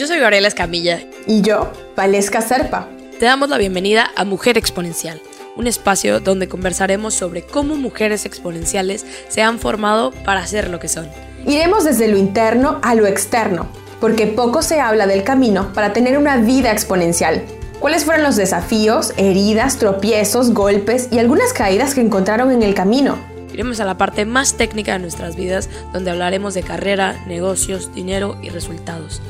[0.00, 1.02] Yo soy Gabriela Escamilla.
[1.26, 2.88] Y yo, Valesca Serpa.
[3.18, 5.20] Te damos la bienvenida a Mujer Exponencial,
[5.56, 10.88] un espacio donde conversaremos sobre cómo mujeres exponenciales se han formado para ser lo que
[10.88, 11.06] son.
[11.46, 13.68] Iremos desde lo interno a lo externo,
[14.00, 17.42] porque poco se habla del camino para tener una vida exponencial.
[17.78, 23.18] ¿Cuáles fueron los desafíos, heridas, tropiezos, golpes y algunas caídas que encontraron en el camino?
[23.52, 28.38] Iremos a la parte más técnica de nuestras vidas, donde hablaremos de carrera, negocios, dinero
[28.40, 29.20] y resultados.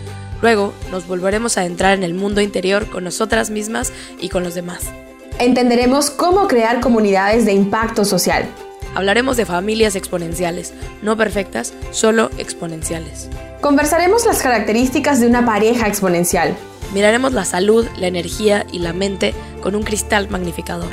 [0.42, 4.54] Luego nos volveremos a entrar en el mundo interior con nosotras mismas y con los
[4.54, 4.90] demás.
[5.38, 8.46] Entenderemos cómo crear comunidades de impacto social.
[8.94, 13.28] Hablaremos de familias exponenciales, no perfectas, solo exponenciales.
[13.60, 16.56] Conversaremos las características de una pareja exponencial.
[16.92, 20.90] Miraremos la salud, la energía y la mente con un cristal magnificador.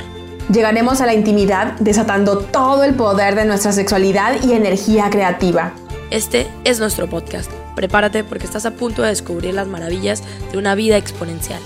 [0.52, 5.72] Llegaremos a la intimidad desatando todo el poder de nuestra sexualidad y energía creativa.
[6.10, 7.50] Este es nuestro podcast.
[7.76, 11.60] Prepárate porque estás a punto de descubrir las maravillas de una vida exponencial.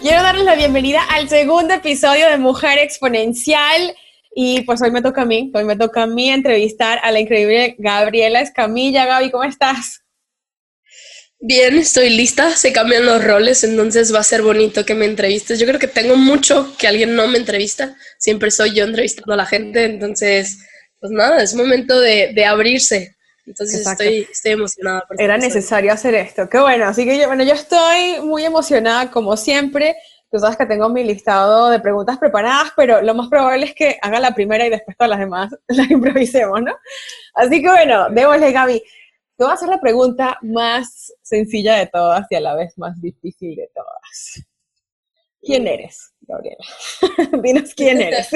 [0.00, 3.96] Quiero darles la bienvenida al segundo episodio de Mujer Exponencial.
[4.32, 7.18] Y pues hoy me toca a mí, hoy me toca a mí entrevistar a la
[7.18, 9.06] increíble Gabriela Escamilla.
[9.06, 10.04] Gaby, ¿cómo estás?
[11.40, 15.58] Bien, estoy lista, se cambian los roles, entonces va a ser bonito que me entrevistes.
[15.58, 19.36] Yo creo que tengo mucho que alguien no me entrevista, siempre soy yo entrevistando a
[19.36, 20.58] la gente, entonces,
[21.00, 23.16] pues nada, es momento de, abrirse.
[23.46, 25.04] Entonces estoy, estoy, emocionada.
[25.08, 29.10] Por Era necesario hacer esto, qué bueno, así que yo, bueno, yo estoy muy emocionada
[29.10, 29.96] como siempre.
[30.30, 33.98] Tú sabes que tengo mi listado de preguntas preparadas, pero lo más probable es que
[34.02, 36.76] haga la primera y después todas las demás las improvisemos, ¿no?
[37.34, 38.82] Así que bueno, démosle, Gaby.
[39.38, 43.00] Te voy a hacer la pregunta más sencilla de todas y a la vez más
[43.00, 44.44] difícil de todas.
[45.40, 46.64] ¿Quién eres, Gabriela?
[47.42, 48.28] Dinos quién eres.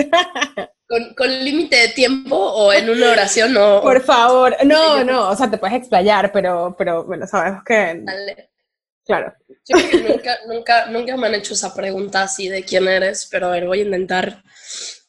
[1.17, 3.57] ¿Con, límite de tiempo o en una oración?
[3.57, 8.01] O, Por favor, no, no, o sea, te puedes explayar, pero, pero bueno, sabemos que...
[8.03, 8.51] Dale.
[9.05, 9.35] Claro.
[9.69, 13.27] Yo creo que nunca, nunca, nunca me han hecho esa pregunta así de quién eres,
[13.31, 14.43] pero a ver, voy a intentar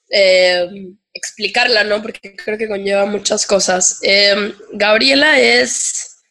[0.09, 0.67] eh,
[1.13, 2.01] explicarla, ¿no?
[2.01, 3.99] Porque creo que conlleva muchas cosas.
[4.03, 6.23] Em, Gabriela es,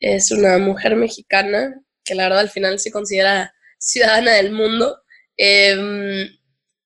[0.00, 5.02] es una mujer mexicana que la verdad al final se considera ciudadana del mundo.
[5.36, 6.28] Em,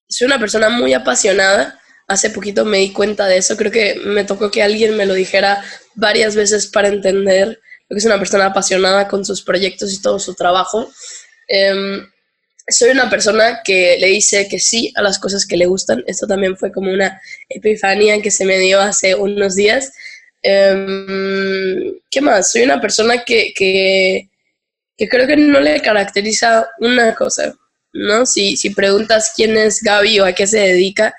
[0.08, 1.79] soy una persona muy apasionada.
[2.10, 3.56] Hace poquito me di cuenta de eso.
[3.56, 5.62] Creo que me tocó que alguien me lo dijera
[5.94, 10.18] varias veces para entender lo que es una persona apasionada con sus proyectos y todo
[10.18, 10.90] su trabajo.
[11.46, 12.04] Em,
[12.66, 16.02] soy una persona que le dice que sí a las cosas que le gustan.
[16.08, 19.92] Esto también fue como una epifanía que se me dio hace unos días.
[20.42, 22.50] Em, ¿Qué más?
[22.50, 24.28] Soy una persona que, que,
[25.08, 27.54] creo que no le caracteriza una cosa,
[27.92, 28.26] ¿no?
[28.26, 31.14] Si, si preguntas quién es Gaby o a qué se dedica,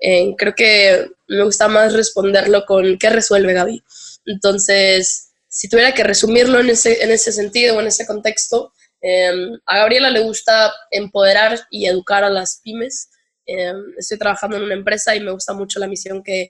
[0.00, 3.82] eh, creo que me gusta más responderlo con qué resuelve Gaby.
[4.26, 8.72] Entonces, si tuviera que resumirlo en ese, en ese sentido o en ese contexto,
[9.08, 13.10] Em, a Gabriela le gusta empoderar y educar a las pymes.
[13.46, 16.48] Em, estoy trabajando en una empresa y me gusta mucho la misión que,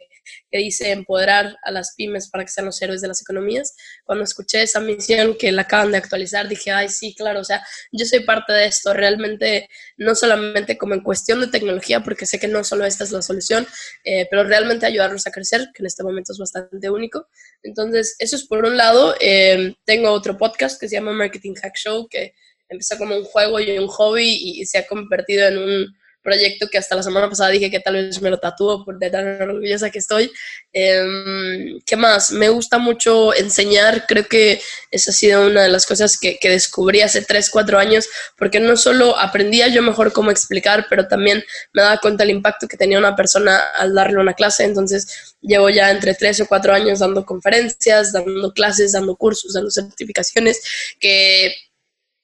[0.50, 3.74] dice empoderar a las pymes para que sean los héroes de las economías.
[4.04, 7.64] Cuando escuché esa misión que la acaban de actualizar, dije, ay, sí, claro, o sea,
[7.92, 12.38] yo soy parte de esto, realmente, no solamente como en cuestión de tecnología, porque sé
[12.38, 13.66] que no solo esta es la solución,
[14.04, 17.28] eh, pero realmente ayudarlos a crecer, que en este momento es bastante único.
[17.62, 19.14] Entonces, eso es por un lado.
[19.20, 22.34] Em, tengo otro podcast que se llama Marketing Hack Show, que
[22.68, 26.76] empezó como un juego y un hobby y, se ha convertido en un proyecto que
[26.76, 29.90] hasta la semana pasada dije que tal vez me lo tatúo por de tan orgullosa
[29.90, 30.32] que estoy.
[30.72, 32.32] Em, ¿Qué más?
[32.32, 34.60] Me gusta mucho enseñar, creo que
[34.90, 38.58] esa ha sido una de las cosas que, que, descubrí hace 3, 4 años, porque
[38.58, 42.76] no solo aprendía yo mejor cómo explicar, pero también me daba cuenta el impacto que
[42.76, 46.98] tenía una persona al darle una clase, entonces llevo ya entre 3 o 4 años
[46.98, 50.60] dando conferencias, dando clases, dando cursos, dando certificaciones,
[50.98, 51.54] que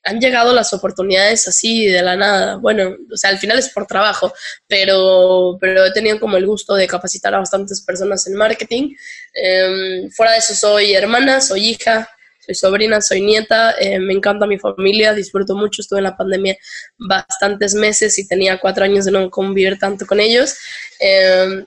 [0.05, 2.57] han llegado las oportunidades así de la nada.
[2.57, 4.33] Bueno, o sea, al final es por trabajo,
[4.67, 8.95] pero, pero he tenido como el gusto de capacitar a bastantes personas en marketing.
[9.35, 12.09] Em, fuera de eso soy hermana, soy hija,
[12.45, 16.57] soy sobrina, soy nieta, eh, me encanta mi familia, disfruto mucho, estuve en la pandemia
[16.99, 20.57] bastantes meses y tenía cuatro años de no convivir tanto con ellos.
[20.99, 21.65] Em,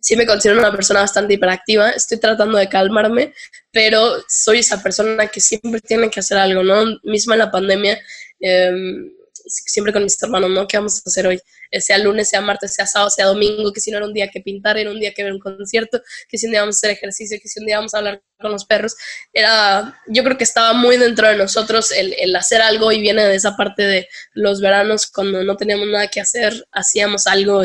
[0.00, 3.34] sí me considero una persona bastante hiperactiva, estoy tratando de calmarme,
[3.72, 6.98] pero soy esa persona que siempre tiene que hacer algo, ¿no?
[7.02, 7.98] Misma en la pandemia,
[8.40, 10.66] em, siempre con mis hermanos, ¿no?
[10.66, 11.40] ¿Qué vamos a hacer hoy?
[11.70, 14.28] Eh, sea lunes, sea martes, sea sábado, sea domingo, que si no era un día
[14.28, 16.78] que pintar, era un día que ver un concierto, que si un día vamos a
[16.78, 18.96] hacer ejercicio, que si un día vamos a hablar con los perros.
[19.32, 23.24] Era, yo creo que estaba muy dentro de nosotros el, el hacer algo y viene
[23.24, 27.64] de esa parte de los veranos cuando no teníamos nada que hacer, hacíamos algo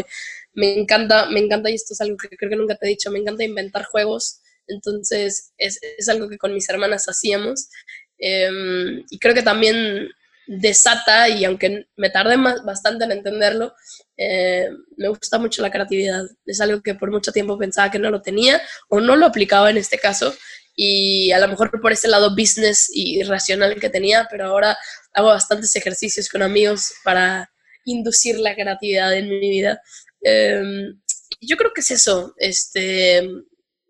[0.53, 3.11] me encanta, me encanta, y esto es algo que creo que nunca te he dicho,
[3.11, 7.69] me encanta inventar juegos, entonces es, es algo que con mis hermanas hacíamos.
[8.17, 10.09] Em, y creo que también
[10.47, 13.73] desata, y aunque me tardé más, bastante en entenderlo,
[14.17, 16.23] eh, me gusta mucho la creatividad.
[16.45, 19.69] Es algo que por mucho tiempo pensaba que no lo tenía o no lo aplicaba
[19.69, 20.33] en este caso.
[20.75, 24.77] Y a lo mejor por ese lado business y racional que tenía, pero ahora
[25.13, 27.51] hago bastantes ejercicios con amigos para
[27.85, 29.81] inducir la creatividad en mi vida.
[30.21, 30.99] Em,
[31.41, 32.33] yo creo que es eso.
[32.37, 33.21] Este,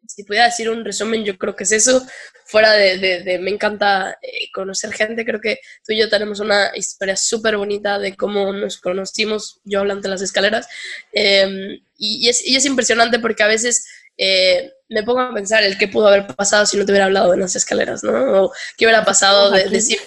[0.08, 2.06] si pudiera decir un resumen, yo creo que es eso.
[2.46, 7.16] Fuera de, me encanta eh, conocer gente, creo que tú y yo tenemos una historia
[7.16, 10.68] súper bonita de cómo nos conocimos, yo hablando de las escaleras.
[11.14, 13.86] Em, y, es, y, es, impresionante porque a veces
[14.18, 17.34] eh, me pongo a pensar el qué pudo haber pasado si no te hubiera hablado
[17.34, 18.44] en las escaleras, ¿no?
[18.44, 20.00] O qué hubiera pasado de decir...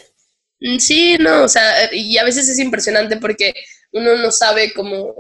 [0.61, 3.55] Mm, sí, no, o sea, y a veces es impresionante porque
[3.93, 5.15] uno no sabe cómo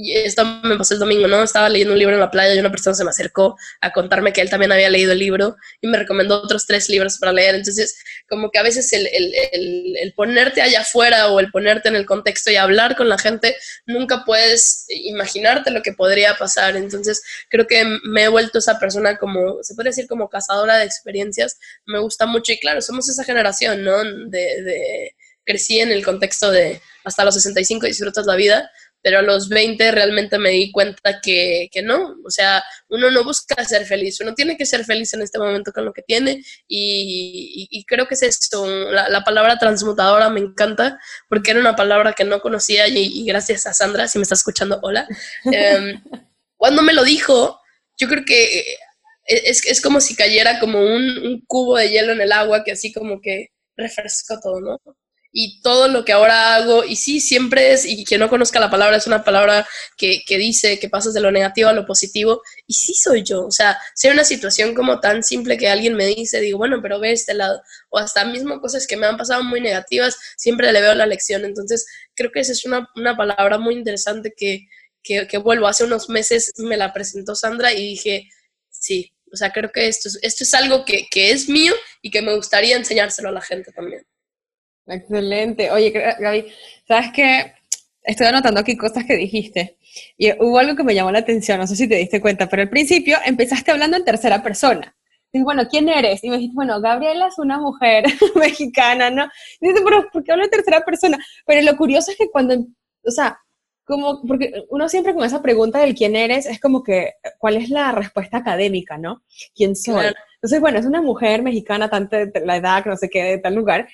[0.00, 1.42] y esto me pasó el domingo, ¿no?
[1.42, 4.32] Estaba leyendo un libro en la playa y una persona se me acercó a contarme
[4.32, 7.56] que él también había leído el libro y me recomendó otros tres libros para leer.
[7.56, 7.98] Entonces,
[8.28, 12.06] como que a veces el, el, el, ponerte allá afuera o el ponerte en el
[12.06, 13.56] contexto y hablar con la gente,
[13.86, 16.76] nunca puedes imaginarte lo que podría pasar.
[16.76, 20.84] Entonces, creo que me he vuelto esa persona como, se puede decir, como cazadora de
[20.84, 21.58] experiencias.
[21.86, 24.04] Me gusta mucho y claro, somos esa generación, ¿no?
[24.04, 28.70] De, de crecí en el contexto de hasta los 65 disfrutas la vida
[29.02, 33.24] pero a los 20 realmente me di cuenta que, que, no, o sea, uno no
[33.24, 36.42] busca ser feliz, uno tiene que ser feliz en este momento con lo que tiene
[36.66, 40.98] y, y, creo que es esto, la, la, palabra transmutadora me encanta
[41.28, 44.78] porque era una palabra que no conocía y, gracias a Sandra, si me está escuchando,
[44.82, 45.06] hola,
[45.44, 46.02] em,
[46.56, 47.60] cuando me lo dijo,
[47.96, 48.64] yo creo que
[49.24, 52.72] es, es como si cayera como un, un cubo de hielo en el agua que
[52.72, 54.80] así como que refrescó todo, ¿no?
[55.30, 58.70] Y todo lo que ahora hago, y sí, siempre es, y quien no conozca la
[58.70, 59.66] palabra, es una palabra
[59.96, 63.46] que, que, dice que pasas de lo negativo a lo positivo, y sí soy yo,
[63.46, 66.98] o sea, hay una situación como tan simple que alguien me dice, digo, bueno, pero
[66.98, 67.60] ve este lado,
[67.90, 71.44] o hasta mismo cosas que me han pasado muy negativas, siempre le veo la lección,
[71.44, 74.66] entonces creo que esa es una, una palabra muy interesante que,
[75.02, 78.28] que, que, vuelvo, hace unos meses me la presentó Sandra y dije,
[78.70, 82.10] sí, o sea, creo que esto es, esto es algo que, que es mío y
[82.10, 84.06] que me gustaría enseñárselo a la gente también.
[84.88, 85.70] Excelente.
[85.70, 86.46] Oye, Gaby,
[86.86, 87.52] ¿sabes qué?
[88.02, 89.76] Estoy anotando aquí cosas que dijiste.
[90.16, 92.62] Y hubo algo que me llamó la atención, no sé si te diste cuenta, pero
[92.62, 94.94] al principio empezaste hablando en tercera persona.
[95.32, 96.24] Dije, bueno, ¿quién eres?
[96.24, 98.04] Y me dijiste, bueno, Gabriela es una mujer
[98.34, 99.28] mexicana, ¿no?
[99.60, 101.18] Y dices, pero ¿por qué hablo en tercera persona?
[101.44, 103.38] Pero lo curioso es que cuando, o sea,
[103.84, 107.68] como, porque uno siempre con esa pregunta del quién eres, es como que, ¿cuál es
[107.68, 109.22] la respuesta académica, no?
[109.54, 110.06] ¿Quién soy?
[110.36, 113.38] Entonces, bueno, es una mujer mexicana, tanto de la edad, que no sé qué, de
[113.38, 113.88] tal lugar,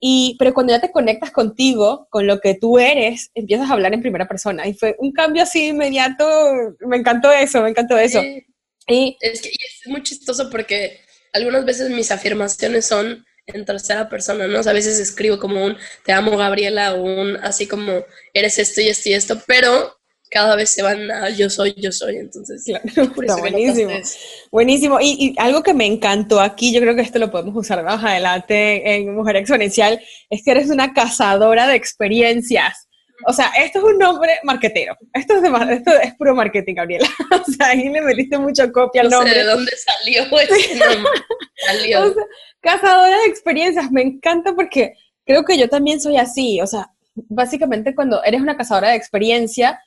[0.00, 3.94] y, pero cuando ya te conectas contigo, con lo que tú eres, empiezas a hablar
[3.94, 4.66] en primera persona.
[4.66, 6.26] Y fue un cambio así inmediato.
[6.80, 8.20] Me encantó eso, me encantó eso.
[8.86, 11.00] Y, es que es muy chistoso porque
[11.32, 14.60] algunas veces mis afirmaciones son en tercera persona, ¿no?
[14.60, 18.58] O sea, a veces escribo como un te amo Gabriela o un así como eres
[18.58, 19.96] esto y esto y esto, pero
[20.34, 22.64] cada vez se van a yo soy, yo soy, entonces.
[22.64, 23.92] Claro, buenísimo.
[24.50, 24.98] Buenísimo.
[25.00, 28.96] Y, algo que me encantó aquí, yo creo que esto lo podemos usar más adelante
[28.96, 32.88] en Mujer Exponencial, es que eres una cazadora de experiencias.
[33.28, 34.96] O sea, esto es un nombre marquetero.
[35.12, 37.08] Esto es, de, esto es puro marketing, Gabriela.
[37.30, 39.30] O sea, ahí le metiste mucho copia al nombre.
[39.30, 41.12] No sé de dónde salió ese nombre.
[41.64, 42.14] salió.
[42.60, 46.60] cazadora de experiencias, me encanta porque creo que yo también soy así.
[46.60, 49.80] O sea, básicamente cuando eres una cazadora de experiencia,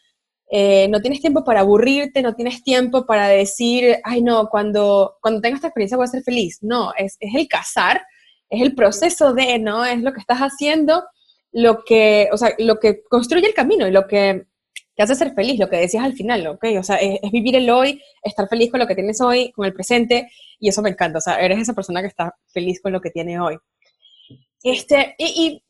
[0.50, 5.42] eh, no tienes tiempo para aburrirte, no tienes tiempo para decir, ay no, cuando, cuando
[5.42, 6.60] tenga esta experiencia voy a ser feliz.
[6.62, 8.02] No, es, es el cazar,
[8.50, 9.86] es el proceso de, ¿no?
[9.86, 11.04] Es lo que estás haciendo,
[11.52, 14.46] lo que, o sea, lo que construye el camino y lo que
[14.96, 16.66] te hace ser feliz, lo que decías al final, ¿ok?
[16.80, 19.74] O sea, es, vivir el hoy, estar feliz con lo que tienes hoy, con el
[19.74, 23.00] presente, y eso me encanta, o sea, eres esa persona que está feliz con lo
[23.00, 23.58] que tiene hoy.
[24.64, 25.64] Este, y, y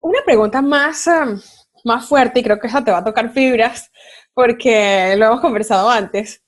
[0.00, 1.40] una pregunta más, um,
[1.84, 3.90] más fuerte, y creo que esa te va a tocar fibras,
[4.34, 6.42] porque lo hemos conversado antes.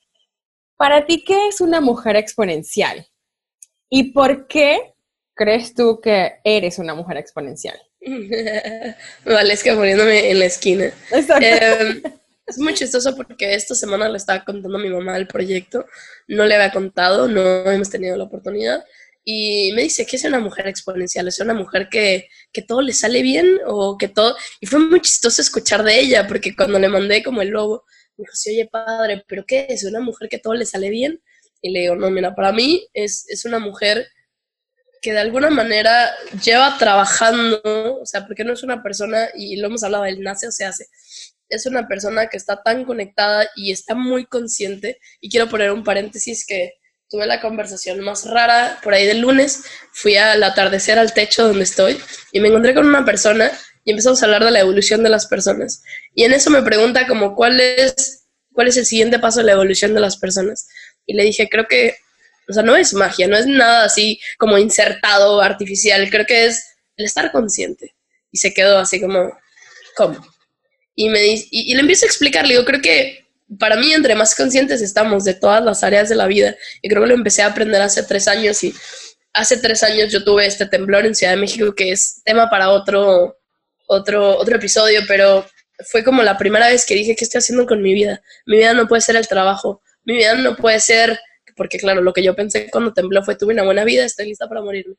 [0.77, 3.07] Para ti, ¿qué es una mujer exponencial?
[3.89, 4.95] ¿Y por qué
[5.35, 7.79] crees tú que eres una mujer exponencial?
[9.25, 10.93] vale, es que poniéndome en la esquina.
[11.41, 12.03] Eh,
[12.47, 15.87] es muy chistoso porque esta semana le estaba contando a mi mamá el proyecto.
[16.29, 18.85] No le había contado, no hemos tenido la oportunidad
[19.25, 22.93] y me dice que es una mujer exponencial, es una mujer que, que, todo le
[22.93, 24.37] sale bien o que todo...
[24.61, 27.85] Y fue muy chistoso escuchar de ella, porque cuando le mandé como el logo,
[28.17, 29.85] me dijo, sí, oye, padre, ¿pero qué es?
[29.85, 31.23] ¿Una mujer que todo le sale bien?
[31.63, 34.07] Y le digo, no, mira, para mí es, es una mujer
[35.01, 39.69] que de alguna manera lleva trabajando, o sea, porque no es una persona, y lo
[39.69, 40.87] hemos hablado, él nace o se hace,
[41.49, 45.85] es una persona que está tan conectada y está muy consciente, y quiero poner un
[45.85, 46.75] paréntesis que
[47.09, 51.65] tuve la conversación más rara por ahí del lunes, fui al atardecer al techo donde
[51.65, 52.01] estoy
[52.33, 53.51] y me encontré con una persona
[53.85, 55.83] y empezamos a hablar de la evolución de las personas.
[56.15, 59.53] Y en eso me pregunta como cuál es, cuál es el siguiente paso de la
[59.53, 60.67] evolución de las personas.
[61.07, 61.97] Y le dije, creo que,
[62.49, 66.65] o sea, no es magia, no es nada así como insertado, artificial, creo que es
[66.97, 67.95] el estar consciente.
[68.33, 69.37] Y se quedó así como,
[69.97, 70.27] ¿cómo?
[70.95, 73.24] Y, me, y, y le empiezo a explicar, le digo, creo que
[73.59, 77.03] para mí, entre más conscientes estamos de todas las áreas de la vida, y creo
[77.03, 78.75] que lo empecé a aprender hace tres años, y
[79.33, 82.71] hace tres años yo tuve este temblor en Ciudad de México, que es tema para
[82.71, 83.37] otro,
[83.87, 85.47] otro, otro episodio, pero
[85.91, 88.23] fue como la primera vez que dije, ¿qué estoy haciendo con mi vida?
[88.47, 91.19] Mi vida no puede ser el trabajo, mi vida no puede ser,
[91.57, 94.49] porque claro, lo que yo pensé cuando tembló fue, tuve una buena vida, estoy lista
[94.49, 94.95] para morirme.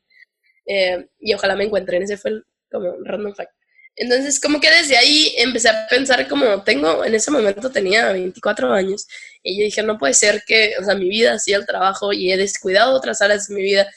[0.66, 3.52] Eh, y ojalá me encuentren, ese fue el, como random fact.
[3.96, 8.70] Entonces, como que desde ahí empecé a pensar como tengo, en ese momento tenía 24
[8.72, 9.06] años,
[9.42, 12.12] y yo dije, no puede ser que, o sea, mi vida ha sido el trabajo
[12.12, 13.90] y he descuidado otras áreas de mi vida.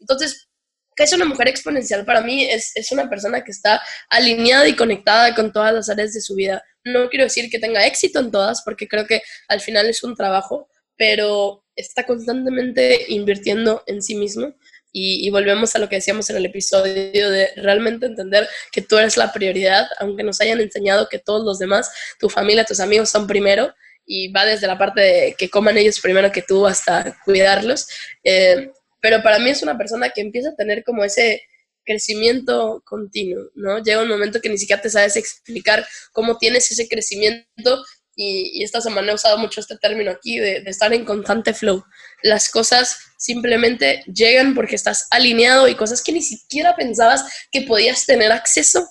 [0.00, 0.48] Entonces,
[0.94, 2.04] ¿qué es una mujer exponencial?
[2.04, 6.12] Para mí es, es una persona que está alineada y conectada con todas las áreas
[6.12, 6.62] de su vida.
[6.84, 10.14] No quiero decir que tenga éxito en todas, porque creo que al final es un
[10.14, 14.54] trabajo, pero está constantemente invirtiendo en sí mismo
[14.92, 19.16] y, volvemos a lo que decíamos en el episodio de realmente entender que tú eres
[19.16, 23.26] la prioridad, aunque nos hayan enseñado que todos los demás, tu familia, tus amigos son
[23.26, 23.72] primero,
[24.06, 27.86] y va desde la parte de que coman ellos primero que tú hasta cuidarlos.
[28.24, 31.42] Eh, pero para mí es una persona que empieza a tener como ese
[31.84, 33.82] crecimiento continuo, ¿no?
[33.82, 37.84] Llega un momento que ni siquiera te sabes explicar cómo tienes ese crecimiento
[38.20, 41.84] y, esta semana he usado mucho este término aquí de, estar en constante flow.
[42.22, 48.04] Las cosas simplemente llegan porque estás alineado y cosas que ni siquiera pensabas que podías
[48.06, 48.88] tener acceso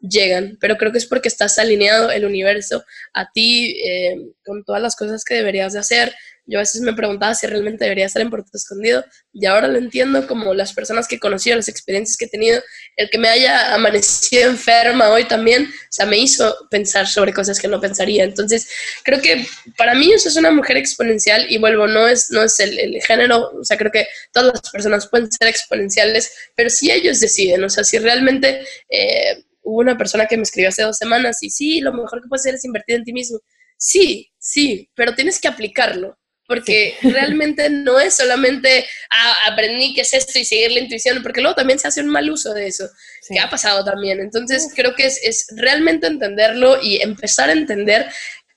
[0.00, 4.80] llegan, pero creo que es porque estás alineado el universo a ti eh, con todas
[4.80, 8.20] las cosas que deberías de hacer, yo a veces me preguntaba si realmente debería estar
[8.20, 12.16] en Puerto Escondido y ahora lo entiendo como las personas que he conocido, las experiencias
[12.16, 12.60] que he tenido,
[12.96, 17.60] el que me haya amanecido enferma hoy también, o sea, me hizo pensar sobre cosas
[17.60, 18.24] que no pensaría.
[18.24, 18.68] Entonces,
[19.04, 19.46] creo que
[19.76, 23.50] para mí eso es una mujer exponencial y vuelvo, no es, no es el, género,
[23.58, 27.70] o sea, creo que todas las personas pueden ser exponenciales, pero si ellos deciden, o
[27.70, 28.66] sea, si realmente...
[28.88, 32.26] Eh, hubo una persona que me escribió hace dos semanas y sí, lo mejor que
[32.28, 33.38] puedes hacer es invertir en ti mismo.
[33.76, 36.18] Sí, sí, pero tienes que aplicarlo
[36.52, 41.40] porque realmente no es solamente ah, aprendí qué es esto y seguir la intuición, porque
[41.40, 42.86] luego también se hace un mal uso de eso,
[43.26, 44.20] que ha pasado también.
[44.20, 48.06] Entonces creo que es, es, realmente entenderlo y empezar a entender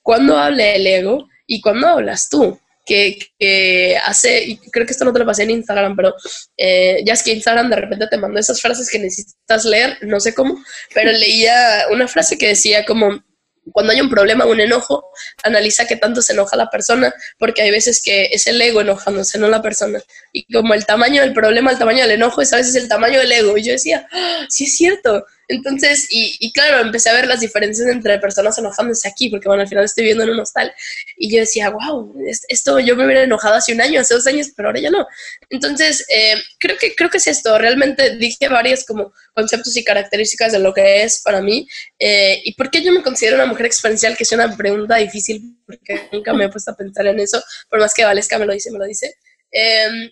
[0.02, 2.60] cuándo habla el ego y cuándo hablas tú.
[2.84, 6.14] Que, que, hace, y creo que esto no te lo pasé en Instagram, pero
[6.56, 10.20] eh, ya es que Instagram de repente te mandó esas frases que necesitas leer, no
[10.20, 10.62] sé cómo,
[10.94, 13.24] pero leía una frase que decía como,
[13.72, 15.10] cuando hay un problema, un enojo,
[15.42, 19.38] analiza qué tanto se enoja la persona, porque hay veces que es el ego enojándose,
[19.38, 20.00] no la persona.
[20.32, 23.18] Y como el tamaño del problema, el tamaño del enojo es a veces el tamaño
[23.18, 23.56] del ego.
[23.56, 25.26] Y yo decía, ¡Ah, sí es cierto.
[25.48, 29.62] Entonces, y, y, claro, empecé a ver las diferencias entre personas enojándose aquí, porque bueno,
[29.62, 30.74] al final estoy viviendo en un hostal.
[31.16, 32.14] Y yo decía, wow,
[32.48, 35.06] esto yo me hubiera enojado hace un año, hace dos años, pero ahora ya no.
[35.50, 37.56] Entonces, eh, creo, que, creo que es esto.
[37.58, 41.68] Realmente dije varios como conceptos y características de lo que es para mí.
[41.98, 44.16] Eh, ¿Y por qué yo me considero una mujer exponencial?
[44.16, 47.80] Que es una pregunta difícil, porque nunca me he puesto a pensar en eso, por
[47.80, 49.14] más que Valesca me lo dice, me lo dice.
[49.52, 50.10] Eh,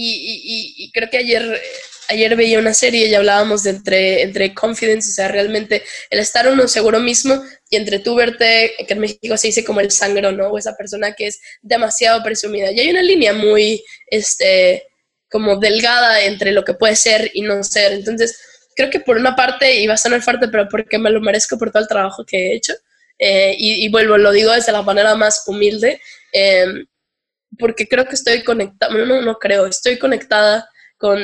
[0.00, 1.60] y, y, creo que ayer,
[2.08, 6.48] ayer veía una serie y hablábamos de entre, entre confidence, o sea, realmente el estar
[6.48, 10.32] uno seguro mismo y entre tú verte, que en México se dice como el sangro,
[10.32, 10.48] ¿no?
[10.48, 12.70] O esa persona que es demasiado presumida.
[12.70, 14.84] Y hay una línea muy, este,
[15.30, 17.92] como delgada entre lo que puede ser y no ser.
[17.92, 18.38] Entonces,
[18.76, 21.58] creo que por una parte, y va a sonar fuerte, pero porque me lo merezco
[21.58, 22.74] por todo el trabajo que he hecho,
[23.18, 26.00] eh, y, y, vuelvo, lo digo desde la manera más humilde,
[26.32, 26.66] eh,
[27.58, 31.18] porque creo que estoy conectada, no, no creo, estoy conectada con,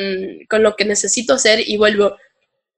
[0.48, 2.16] con lo que necesito hacer y vuelvo,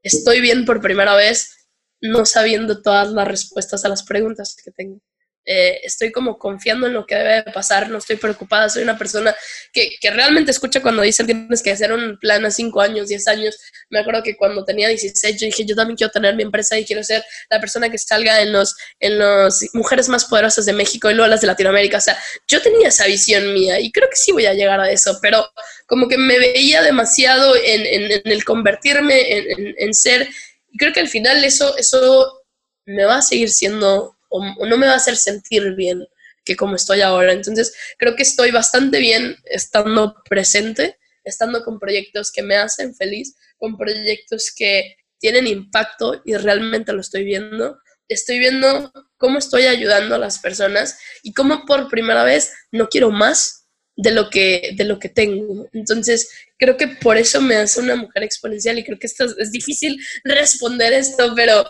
[0.03, 1.69] estoy bien por primera vez,
[2.01, 5.01] no sabiendo todas las respuestas a las preguntas que tengo.
[5.49, 9.33] Eh, estoy como confiando en lo que debe pasar, no estoy preocupada, soy una persona
[9.73, 13.29] que, que, realmente escucha cuando dicen tienes que hacer un plan a 5 años, 10
[13.29, 13.57] años.
[13.89, 16.85] Me acuerdo que cuando tenía 16 yo dije, yo también quiero tener mi empresa y
[16.85, 21.09] quiero ser la persona que salga en los, en los mujeres más poderosas de México
[21.09, 21.99] y luego las de Latinoamérica.
[21.99, 24.91] O sea, yo tenía esa visión mía y creo que sí voy a llegar a
[24.91, 25.49] eso, pero
[25.87, 30.29] como que me veía demasiado en, en, en el convertirme en, en, ser,
[30.73, 32.43] y creo que al final eso, eso
[32.85, 36.07] me va a seguir siendo o, no me va a hacer sentir bien
[36.45, 37.33] que como estoy ahora.
[37.33, 43.37] Entonces, creo que estoy bastante bien estando presente, estando con proyectos que me hacen feliz,
[43.59, 47.79] con proyectos que tienen impacto y realmente lo estoy viendo.
[48.09, 53.11] Estoy viendo cómo estoy ayudando a las personas y cómo por primera vez no quiero
[53.11, 53.66] más,
[53.97, 55.67] de lo que, de lo que tengo.
[55.73, 59.51] Entonces, creo que por eso me hace una mujer exponencial y creo que esto es,
[59.51, 61.65] difícil responder esto, pero,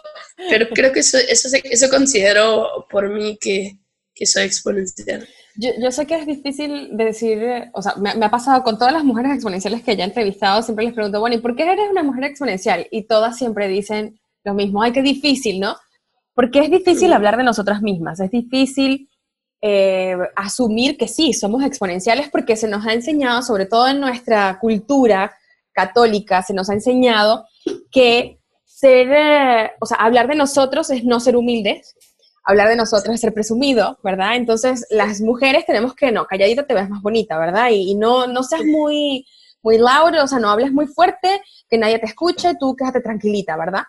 [0.50, 3.78] pero creo que eso, eso, eso considero por mí que,
[4.14, 5.26] que soy exponencial.
[5.54, 7.40] Yo, yo, sé que es difícil decir,
[7.73, 10.62] o sea, me, me, ha pasado con todas las mujeres exponenciales que ya he entrevistado,
[10.62, 12.88] siempre les pregunto, bueno, ¿y por qué eres una mujer exponencial?
[12.90, 15.76] Y todas siempre dicen lo mismo, ay, qué difícil, ¿no?
[16.35, 19.09] Porque es difícil hablar de nosotras mismas, es difícil
[19.63, 24.59] eh, asumir que sí, somos exponenciales porque se nos ha enseñado, sobre todo en nuestra
[24.61, 25.37] cultura
[25.73, 27.47] católica, se nos ha enseñado
[27.91, 31.95] que ser, eh, o sea, hablar de nosotros es no ser humildes,
[32.45, 34.37] hablar de nosotros es ser presumido, ¿verdad?
[34.37, 37.71] Entonces, las mujeres tenemos que, no, calladita te ves más bonita, ¿verdad?
[37.73, 39.27] Y, no, no seas muy,
[39.63, 43.57] muy loud, o sea, no hables muy fuerte, que nadie te escuche, tú quédate tranquilita,
[43.57, 43.83] ¿verdad?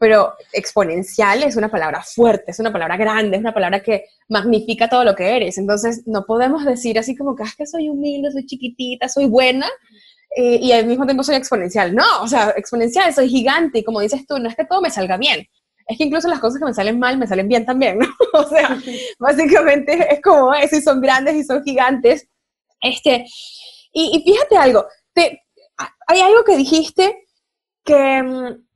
[0.00, 4.88] Pero exponencial es una palabra fuerte, es una palabra grande, es una palabra que magnifica
[4.88, 5.58] todo lo que eres.
[5.58, 9.26] Entonces, no podemos decir así como que, es ah, que soy humilde, soy chiquitita, soy
[9.26, 9.68] buena,
[10.34, 11.94] eh, y al mismo tiempo soy exponencial.
[11.94, 14.88] No, o sea, exponencial, soy gigante, y como dices tú, no es que todo me
[14.88, 15.46] salga bien,
[15.86, 18.06] es que incluso las cosas que me salen mal me salen bien también, ¿no?
[18.32, 18.80] o sea,
[19.18, 22.26] básicamente es como eso, y son grandes y son gigantes.
[22.80, 23.26] Este,
[23.92, 25.42] y, y fíjate algo, te,
[26.06, 27.28] hay algo que dijiste
[27.84, 28.69] que mm,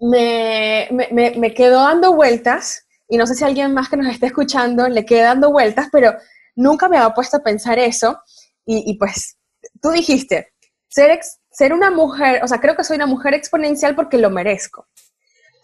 [0.00, 4.26] me, me, me quedó dando vueltas, y no sé si alguien más que nos esté
[4.26, 6.16] escuchando le queda dando vueltas, pero
[6.54, 8.22] nunca me había puesto a pensar eso.
[8.64, 9.36] Y, pues
[9.82, 10.52] tú dijiste,
[10.88, 11.18] ser,
[11.50, 14.86] ser una mujer, o sea, creo que soy una mujer exponencial porque lo merezco.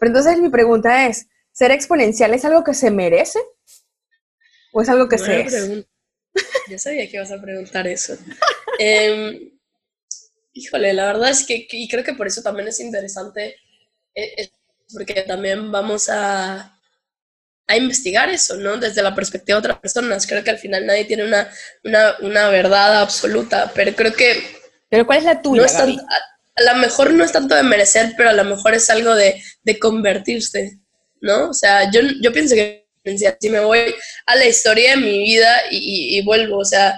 [0.01, 3.39] Pero entonces mi pregunta es, ¿ser exponencial es algo que se merece?
[4.73, 5.87] ¿O es algo que se es?
[6.69, 8.17] Ya sabía que ibas a preguntar eso.
[8.79, 9.53] Em,
[10.53, 13.57] híjole, la verdad es que, y creo que por eso también es interesante
[14.93, 16.77] porque también vamos a,
[17.67, 18.77] a investigar eso, ¿no?
[18.77, 20.27] Desde la perspectiva de otras personas.
[20.27, 21.51] Creo que al final nadie tiene una,
[21.85, 24.43] una, una verdad absoluta, pero creo que...
[24.89, 25.67] ¿Pero cuál es la tuya?
[25.67, 29.43] a, lo mejor no es tanto de merecer, pero a lo mejor es algo de,
[29.63, 30.79] de convertirse,
[31.21, 31.51] ¿no?
[31.51, 32.87] O sea, yo, yo pienso que
[33.41, 33.95] si me voy
[34.27, 36.97] a la historia de mi vida y, y, vuelvo, o sea,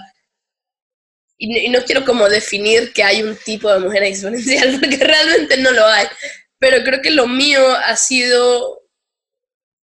[1.37, 5.57] y, y, no quiero como definir que hay un tipo de mujer exponencial, porque realmente
[5.57, 6.07] no lo hay,
[6.59, 8.83] pero creo que lo mío ha sido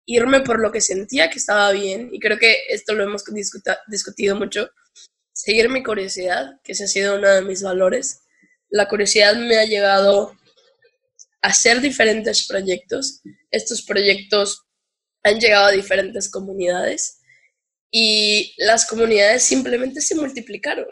[0.05, 3.23] irme por lo que sentía que estaba bien, y creo que esto lo hemos
[3.87, 4.69] discutido mucho,
[5.33, 8.21] seguir mi curiosidad, que ese ha sido uno de mis valores.
[8.69, 10.35] La curiosidad me ha llevado
[11.41, 13.21] a hacer diferentes proyectos.
[13.51, 14.65] Estos proyectos
[15.23, 17.19] han llegado a diferentes comunidades
[17.91, 20.87] y las comunidades simplemente se multiplicaron.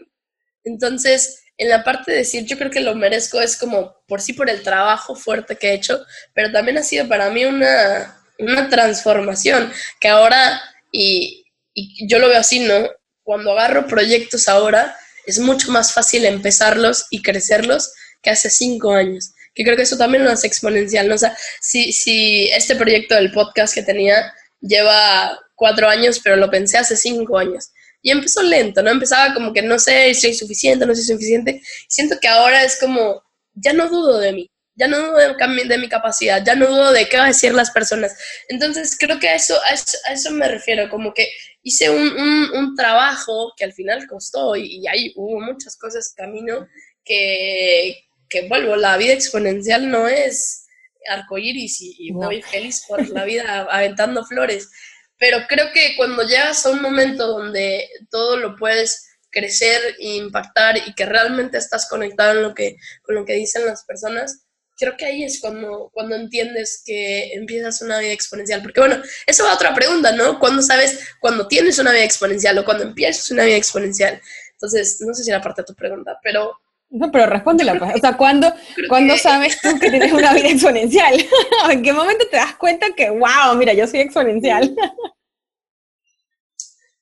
[0.63, 4.33] Entonces, en la parte de decir, yo creo que lo merezco, es como por sí
[4.33, 8.69] por el trabajo fuerte que he hecho, pero también ha sido para mí una, una
[8.69, 12.89] transformación que ahora, y, y yo lo veo así, ¿no?
[13.23, 19.31] Cuando agarro proyectos ahora, es mucho más fácil empezarlos y crecerlos que hace cinco años.
[19.53, 21.15] Que creo que eso también lo hace exponencial, ¿no?
[21.15, 26.51] O sea, si, si este proyecto del podcast que tenía lleva cuatro años, pero lo
[26.51, 27.71] pensé hace cinco años
[28.05, 28.91] y empezó lento, ¿no?
[28.91, 31.59] Empezaba como que no sé si soy suficiente, no soy suficiente.
[31.87, 33.23] Siento que ahora es como,
[33.55, 37.09] ya no dudo de mí, ya no dudo de, mi capacidad, ya no dudo de
[37.09, 38.15] qué van a decir las personas.
[38.47, 41.27] Entonces creo que a eso, a eso, me refiero, como que
[41.63, 42.07] hice un,
[42.53, 46.67] un, trabajo que al final costó y, y, ahí hubo muchas cosas camino
[47.03, 50.67] que, que, vuelvo, la vida exponencial no es
[51.09, 54.69] arcoíris y, y voy feliz por la vida aventando flores
[55.17, 60.77] pero creo que cuando llegas a un momento donde todo lo puedes crecer e impactar
[60.77, 64.45] y que realmente estás conectado en lo que, con lo que dicen las personas,
[64.77, 68.61] creo que ahí es cuando, cuando entiendes que empiezas una vida exponencial.
[68.61, 70.39] Porque bueno, eso va a otra pregunta, ¿no?
[70.39, 74.21] ¿Cuándo sabes cuando tienes una vida exponencial o cuando empiezas una vida exponencial?
[74.53, 76.59] Entonces, no sé si era parte de tu pregunta, pero...
[76.89, 77.95] No, pero respóndela, pues.
[77.95, 78.53] O sea, ¿cuándo,
[78.87, 81.13] ¿cuándo sabes tú que tienes una vida exponencial?
[81.71, 84.75] ¿En qué momento te das cuenta que, wow, mira, yo soy exponencial?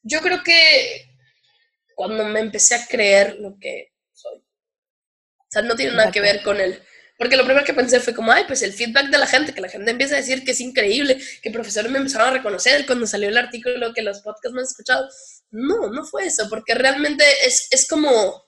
[0.02, 1.14] Yo creo que
[1.96, 4.38] cuando me empecé a creer lo que soy.
[4.38, 6.82] O sea, no tiene nada que ver con el...
[7.18, 9.62] Porque lo primero que pensé fue como, ay, pues el feedback de la gente, que
[9.62, 13.06] la gente empieza a decir que es increíble, que profesores me empezaron a reconocer cuando
[13.06, 15.08] salió el artículo, que los podcasts me han escuchado.
[15.52, 18.44] No, no fue eso, porque realmente es, es como,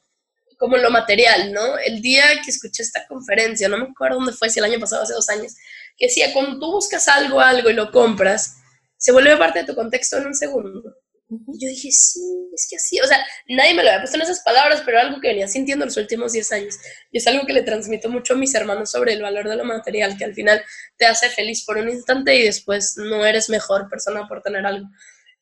[0.57, 1.77] como lo material, ¿no?
[1.77, 5.03] El día que escuché esta conferencia, no me acuerdo dónde fue, si el año pasado,
[5.03, 5.55] hace dos años,
[5.97, 8.57] que decía, cuando tú buscas algo, algo y lo compras,
[8.97, 10.83] se vuelve parte de tu contexto en un segundo.
[11.27, 12.21] Y yo dije, sí,
[12.53, 15.19] es que así, o sea, nadie me lo había puesto en esas palabras, pero algo
[15.19, 16.75] que venía sintiendo los últimos 10 años.
[17.11, 19.65] Y es algo que le transmito mucho a mis hermanos sobre el valor de lo
[19.65, 20.63] material, que al final
[20.97, 24.87] te hace feliz por un instante y después no eres mejor persona por tener algo.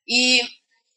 [0.06, 0.42] Y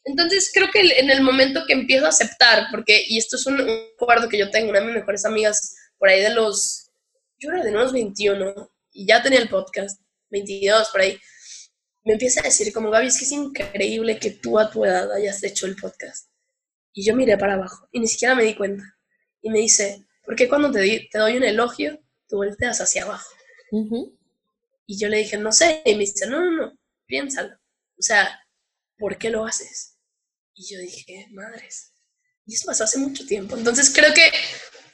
[0.07, 3.59] Entonces creo que en el momento que empiezo a aceptar, porque, y esto es un,
[4.01, 6.89] acuerdo que yo tengo, una de mis mejores amigas por ahí de los,
[7.37, 11.19] yo era de unos 21 y ya tenía el podcast, 22 por ahí,
[12.05, 15.11] me empieza a decir como, Gaby, es que es increíble que tú a tu edad
[15.11, 16.29] hayas hecho el podcast.
[16.93, 18.83] Y yo miré para abajo y ni siquiera me di cuenta.
[19.41, 23.29] Y me dice, ¿por qué cuando te, te doy un elogio, tú volteas hacia abajo?
[24.85, 25.81] Y yo le dije, no sé.
[25.83, 27.55] Y me dice, no, no, no, piénsalo.
[27.97, 28.39] O sea,
[28.97, 29.96] ¿por qué lo haces?
[30.57, 31.91] Y yo dije, madres.
[32.45, 33.55] Y eso pasó hace mucho tiempo.
[33.55, 34.31] Entonces creo que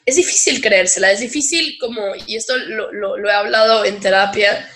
[0.05, 4.69] es difícil creérsela, es difícil como, y esto lo, lo, lo he hablado en terapia,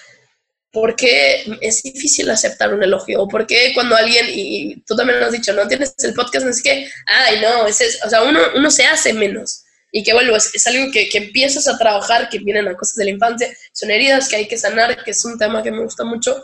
[0.71, 5.31] porque es difícil aceptar un elogio, o porque cuando alguien, y tú también lo has
[5.31, 8.71] dicho, no tienes el podcast, no es que, ay, no, es, o sea, uno, uno
[8.71, 9.63] se hace menos.
[9.91, 12.95] Y que vuelvo, es, es, algo que, que, empiezas a trabajar, que vienen a cosas
[12.95, 15.83] de la infancia, son heridas que hay que sanar, que es un tema que me
[15.83, 16.41] gusta mucho,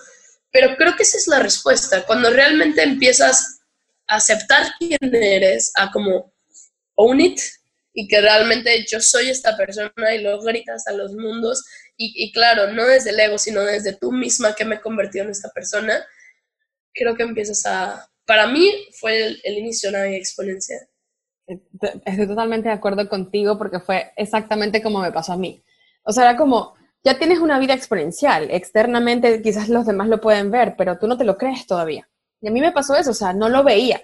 [0.52, 2.04] pero creo que esa es la respuesta.
[2.06, 3.60] Cuando realmente empiezas
[4.08, 6.34] aceptar quién eres, a como
[6.96, 7.40] own it,
[7.94, 11.64] y que realmente yo soy esta persona y lo gritas a los mundos,
[11.96, 15.32] y, claro, no desde el ego, sino desde tú misma que me he convertido en
[15.32, 16.04] esta persona,
[16.94, 18.10] creo que empiezas a...
[18.26, 20.78] Para mí fue el, inicio de una exponencia.
[22.06, 25.64] Estoy totalmente de acuerdo contigo porque fue exactamente como me pasó a mí.
[26.04, 28.50] O sea, era como, ya tienes una vida exponencial.
[28.50, 32.10] Externamente quizás los demás lo pueden ver, pero tú no te lo crees todavía.
[32.44, 34.02] Y a mí me pasó eso, o sea, no lo veía.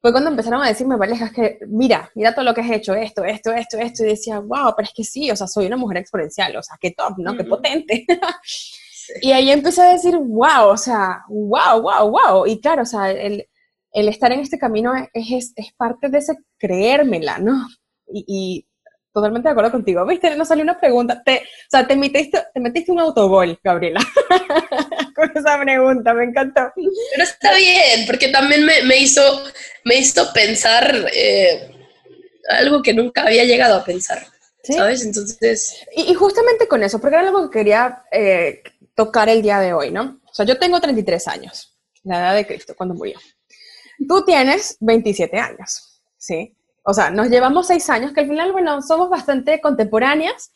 [0.00, 2.94] Fue cuando empezaron a decirme, Valeja, es que mira, mira todo lo que has hecho,
[2.94, 4.02] esto, esto, esto, esto.
[4.02, 6.76] Y decía, wow, pero es que sí, o sea, soy una mujer exponencial, o sea,
[6.80, 7.36] qué top, ¿no?
[7.36, 8.06] Qué potente.
[8.42, 9.12] sí.
[9.20, 12.46] Y ahí empecé a decir, wow, o sea, wow, wow, wow.
[12.46, 13.46] Y claro, o sea, el,
[13.92, 17.68] el estar en este camino es, es, es parte de ese creérmela, ¿no?
[18.08, 18.66] Y, y
[19.12, 20.04] totalmente de acuerdo contigo.
[20.06, 20.34] ¿Viste?
[20.36, 21.22] Nos salió una pregunta.
[21.22, 24.00] Te, o sea, te metiste, te metiste un autogol, Gabriela,
[25.14, 26.14] con esa pregunta.
[26.14, 26.72] Me encantó.
[26.74, 29.22] Pero está bien, porque también me, me hizo,
[29.84, 31.70] me hizo pensar eh,
[32.48, 34.26] algo que nunca había llegado a pensar.
[34.62, 34.74] ¿Sí?
[34.74, 35.04] ¿Sabes?
[35.04, 35.84] Entonces.
[35.96, 38.62] Y, y, justamente con eso, porque era algo que quería eh,
[38.94, 40.20] tocar el día de hoy, ¿no?
[40.24, 43.18] O sea, yo tengo 33 años, la edad de Cristo, cuando murió.
[44.08, 46.56] Tú tienes 27 años, ¿sí?
[46.84, 50.52] O sea, nos llevamos seis años, que al final, bueno, somos bastante contemporáneas,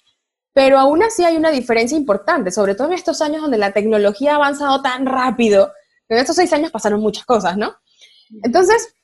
[0.52, 4.32] pero aún así hay una diferencia importante, sobre todo en estos años donde la tecnología
[4.32, 5.72] ha avanzado tan rápido.
[6.08, 7.76] En estos seis años pasaron muchas cosas, ¿no?
[8.42, 8.94] Entonces,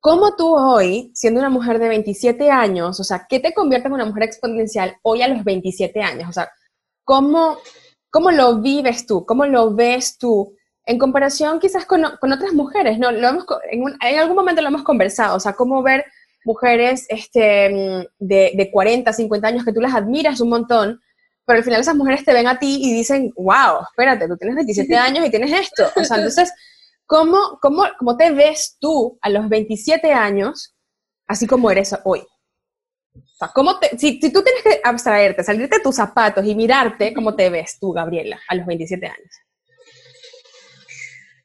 [0.00, 3.94] ¿cómo tú hoy, siendo una mujer de 27 años, o sea, qué te convierte en
[3.94, 6.28] una mujer exponencial hoy a los 27 años?
[6.28, 6.50] O sea,
[7.04, 7.58] ¿cómo,
[8.10, 9.24] cómo lo vives tú?
[9.24, 10.54] ¿Cómo lo ves tú?
[10.84, 13.10] En comparación quizás con, con otras mujeres, ¿no?
[13.10, 16.04] Lo hemos, en, un, en algún momento lo hemos conversado, o sea, cómo ver
[16.46, 21.00] mujeres este, de, de 40, 50 años que tú las admiras un montón,
[21.44, 24.56] pero al final esas mujeres te ven a ti y dicen, wow, espérate, tú tienes
[24.56, 25.84] 27 años y tienes esto.
[25.94, 26.52] O sea, entonces,
[27.04, 30.74] ¿cómo, cómo, cómo te ves tú a los 27 años
[31.26, 32.20] así como eres hoy?
[32.20, 36.54] O sea, ¿cómo te, si, si tú tienes que abstraerte, salirte de tus zapatos y
[36.54, 39.45] mirarte, ¿cómo te ves tú, Gabriela, a los 27 años?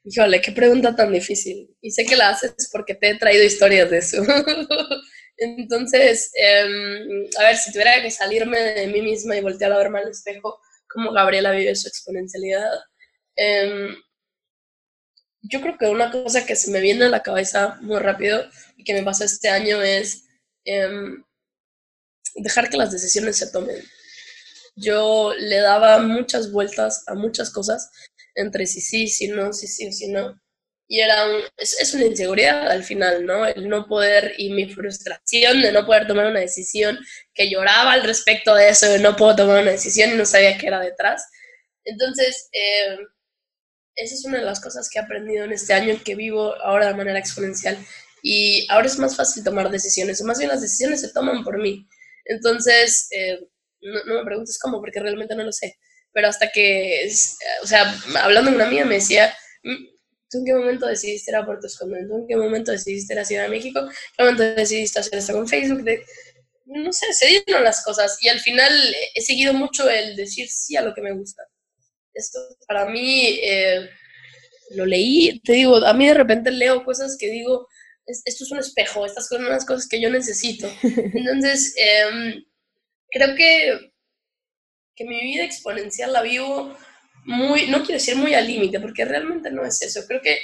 [0.04, 1.76] Híjole, qué pregunta tan difícil.
[1.80, 4.22] Y sé que la haces porque te he traído historias de eso.
[5.36, 10.00] Entonces, eh, a ver, si tuviera que salirme de mí misma y voltear a verme
[10.00, 12.70] al espejo, cómo Gabriela vive su exponencialidad.
[13.36, 13.94] Eh,
[15.42, 18.44] yo creo que una cosa que se me viene a la cabeza muy rápido
[18.76, 20.24] y que me pasó este año es
[20.64, 20.88] eh,
[22.36, 23.82] dejar que las decisiones se tomen.
[24.76, 27.90] Yo le daba muchas vueltas a muchas cosas
[28.34, 30.40] entre si sí, si no, si sí, si no.
[30.88, 31.24] Y era
[31.56, 33.46] es, una inseguridad al final, ¿no?
[33.46, 36.98] El no poder y mi frustración de no poder tomar una decisión,
[37.34, 40.58] que lloraba al respecto de eso, de no puedo tomar una decisión y no sabía
[40.58, 41.24] qué era detrás.
[41.84, 42.98] Entonces, eh,
[43.96, 46.88] esa es una de las cosas que he aprendido en este año, que vivo ahora
[46.88, 47.78] de manera exponencial.
[48.22, 51.58] Y ahora es más fácil tomar decisiones, o más bien las decisiones se toman por
[51.58, 51.88] mí.
[52.26, 53.08] Entonces,
[53.80, 55.76] no, no me preguntes cómo, porque realmente no lo sé
[56.12, 57.10] pero hasta que,
[57.62, 59.86] o sea, hablando con una amiga me decía, mm,
[60.30, 62.08] ¿tú en qué momento decidiste ir a Puerto Escondido?
[62.08, 63.80] ¿Tú en qué momento decidiste ir a Ciudad de México?
[63.80, 65.82] ¿En qué momento decidiste hacer esto con Facebook?
[65.82, 66.04] De,
[66.66, 68.72] no sé, se dieron las cosas y al final
[69.14, 71.42] he seguido mucho el decir sí a lo que me gusta.
[72.14, 73.88] Esto para mí, eh,
[74.74, 77.68] lo leí, te digo, a mí de repente leo cosas que digo,
[78.06, 80.70] esto es un espejo, estas son unas cosas que yo necesito.
[80.82, 82.44] Entonces, eh,
[83.10, 83.91] creo que
[85.02, 86.76] que mi vida exponencial la vivo
[87.24, 90.00] muy, no quiero decir muy al límite, porque realmente no es eso.
[90.06, 90.38] Creo que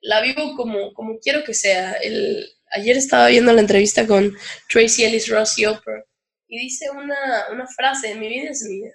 [0.00, 1.92] la vivo como, como quiero que sea.
[1.94, 4.36] El, ayer estaba viendo la entrevista con
[4.68, 6.04] Tracy Ellis Ross y Oprah
[6.48, 8.90] y dice una, una frase, mi vida es mía.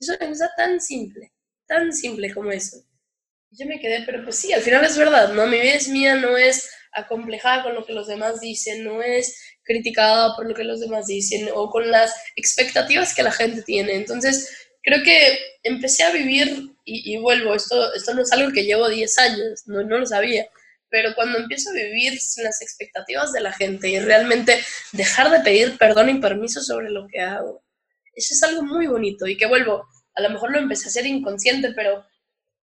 [0.00, 1.32] Eso es tan simple,
[1.66, 2.76] tan simple como eso.
[3.50, 5.46] Yo me quedé, pero pues sí, al final es verdad, ¿no?
[5.46, 9.36] Mi vida es mía, no es acomplejada con lo que los demás dicen, no es
[9.64, 13.94] criticada por lo que los demás dicen o con las expectativas que la gente tiene.
[13.94, 14.50] Entonces,
[14.82, 19.18] creo que empecé a vivir y, vuelvo, esto, esto no es algo que llevo 10
[19.18, 20.48] años, no, no lo sabía,
[20.90, 24.58] pero cuando empiezo a vivir sin las expectativas de la gente y realmente
[24.92, 27.62] dejar de pedir perdón y permiso sobre lo que hago,
[28.14, 31.06] eso es algo muy bonito y que vuelvo, a lo mejor lo empecé a hacer
[31.06, 32.04] inconsciente, pero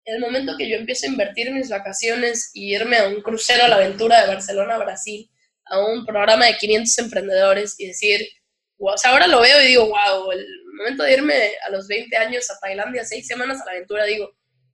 [0.03, 3.67] el momento que yo empiezo a invertir mis vacaciones y irme a un crucero a
[3.67, 5.29] la aventura de Barcelona a Brasil,
[5.69, 8.27] a un programa de 500 emprendedores y decir,
[8.77, 10.45] o sea, ahora lo veo y digo, wow, el
[10.77, 14.31] momento de irme a los 20 años a Tailandia, seis semanas a la aventura, digo,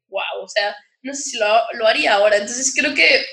[0.08, 2.38] wow, o sea, no sé si lo, lo haría ahora.
[2.38, 3.26] Entonces creo que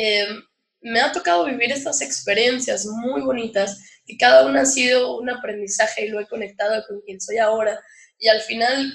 [0.00, 0.44] Em,
[0.80, 6.06] me ha tocado vivir estas experiencias muy bonitas, que cada una ha sido un aprendizaje
[6.06, 7.80] y lo he conectado con quien soy ahora.
[8.16, 8.92] Y al final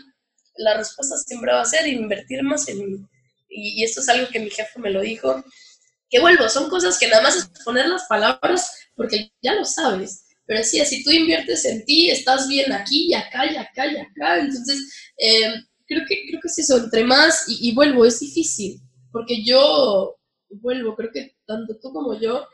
[0.56, 3.06] la respuesta siempre va a ser invertir más en mí.
[3.50, 5.44] Y, esto es algo que mi jefe me lo dijo,
[6.14, 10.26] que vuelvo, son cosas que nada más es poner las palabras porque ya lo sabes.
[10.46, 13.98] Pero decía, si tú inviertes en ti, estás bien aquí y acá y acá y
[13.98, 14.40] acá.
[14.40, 18.80] Entonces, em, creo, que, creo que es eso, entre más, y, y vuelvo, es difícil,
[19.12, 20.16] porque yo
[20.50, 22.46] vuelvo, creo que tanto tú como yo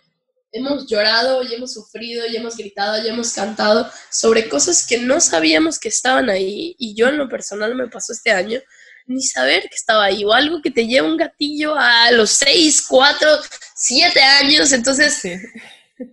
[0.54, 5.20] hemos llorado y hemos sufrido y hemos gritado y hemos cantado sobre cosas que no
[5.20, 8.62] sabíamos que estaban ahí y yo en lo personal me pasó este año
[9.10, 12.86] ni saber que estaba ahí o algo que te lleva un gatillo a los 6,
[12.88, 13.30] 4,
[13.76, 15.22] 7 años, entonces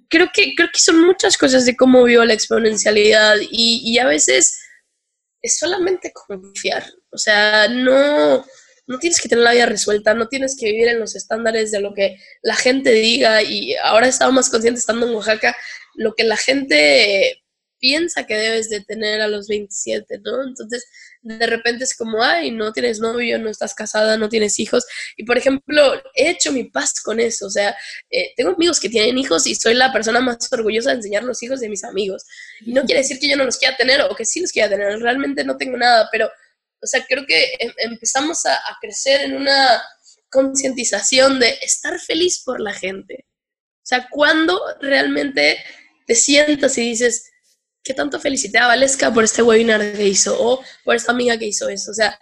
[0.09, 4.07] creo, que, creo que son muchas cosas de cómo vio la exponencialidad y, y a
[4.07, 4.59] veces
[5.43, 8.45] es solamente confiar, o sea, no
[8.87, 11.81] no tienes que tener la vida resuelta, no tienes que vivir en los estándares de
[11.81, 13.43] lo que la gente diga.
[13.43, 15.57] Y ahora he estado más consciente estando en Oaxaca,
[15.95, 17.43] lo que la gente
[17.79, 20.43] piensa que debes de tener a los 27, ¿no?
[20.43, 20.85] Entonces,
[21.23, 24.85] de repente es como, ay, no tienes novio, no estás casada, no tienes hijos.
[25.17, 27.47] Y, por ejemplo, he hecho mi paz con eso.
[27.47, 27.77] O sea,
[28.11, 31.43] eh, tengo amigos que tienen hijos y soy la persona más orgullosa de enseñar los
[31.43, 32.25] hijos de mis amigos.
[32.61, 34.69] Y no quiere decir que yo no los quiera tener o que sí los quiera
[34.69, 34.99] tener.
[35.01, 36.31] Realmente no tengo nada, pero
[36.83, 39.83] o sea, creo que em, empezamos a, crecer en una
[40.31, 43.27] concientización de estar feliz por la gente.
[43.29, 45.59] O sea, cuando realmente
[46.07, 47.31] te sientas y dices,
[47.87, 50.37] ¿qué tanto felicité a Valesca por este webinar que hizo?
[50.39, 51.93] O por esta amiga que hizo eso.
[51.93, 52.19] O sea,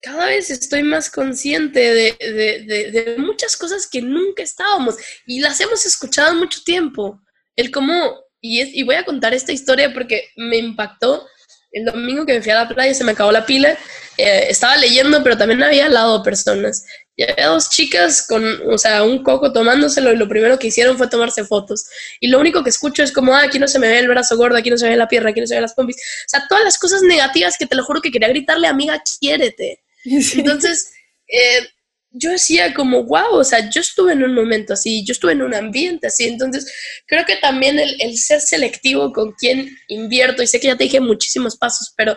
[0.00, 6.34] cada vez estoy más consciente de, muchas cosas que nunca estábamos y las hemos escuchado
[6.36, 7.20] mucho tiempo.
[7.56, 11.26] El cómo, y, y voy a contar esta historia porque me impactó
[11.74, 13.76] el domingo que me fui a la playa se me acabó la pila.
[14.16, 16.86] Eh, estaba leyendo, pero también había al lado personas.
[17.16, 20.96] Y había dos chicas con, o sea, un coco tomándoselo y lo primero que hicieron
[20.96, 21.84] fue tomarse fotos.
[22.20, 24.36] Y lo único que escucho es como, ah, aquí no se me ve el brazo
[24.36, 25.96] gordo, aquí no se me ve la pierna, aquí no se me ve las pompis.
[25.96, 29.82] O sea, todas las cosas negativas que te lo juro que quería gritarle, amiga, quiérete.
[30.04, 30.92] Entonces,
[31.28, 31.68] eh,
[32.16, 35.42] yo decía como, wow, o sea, yo estuve en un momento así, yo estuve en
[35.42, 36.72] un ambiente así, entonces
[37.06, 40.84] creo que también el, el, ser selectivo con quién invierto, y sé que ya te
[40.84, 42.16] dije muchísimos pasos, pero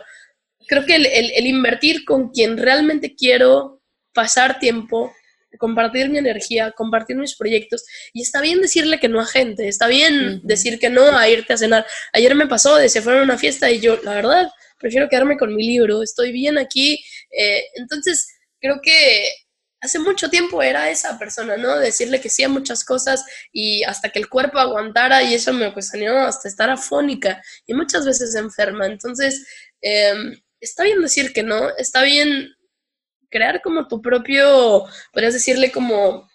[0.67, 3.81] creo que el, el, el invertir con quien realmente quiero
[4.13, 5.11] pasar tiempo,
[5.57, 7.83] compartir mi energía, compartir mis proyectos,
[8.13, 11.53] y está bien decirle que no a gente, está bien decir que no a irte
[11.53, 11.87] a cenar.
[12.13, 15.37] Ayer me pasó de se fueron a una fiesta y yo, la verdad, prefiero quedarme
[15.37, 17.03] con mi libro, estoy bien aquí,
[17.35, 18.27] eh, entonces
[18.59, 19.27] creo que
[19.81, 21.77] hace mucho tiempo era esa persona, ¿no?
[21.77, 25.67] Decirle que sí a muchas cosas y hasta que el cuerpo aguantara y eso me
[25.67, 28.87] ocasionó hasta estar afónica y muchas veces enferma.
[28.87, 29.47] Entonces,
[29.81, 32.49] em, está bien decir que no, está bien
[33.29, 36.26] crear como tu propio, podrías decirle como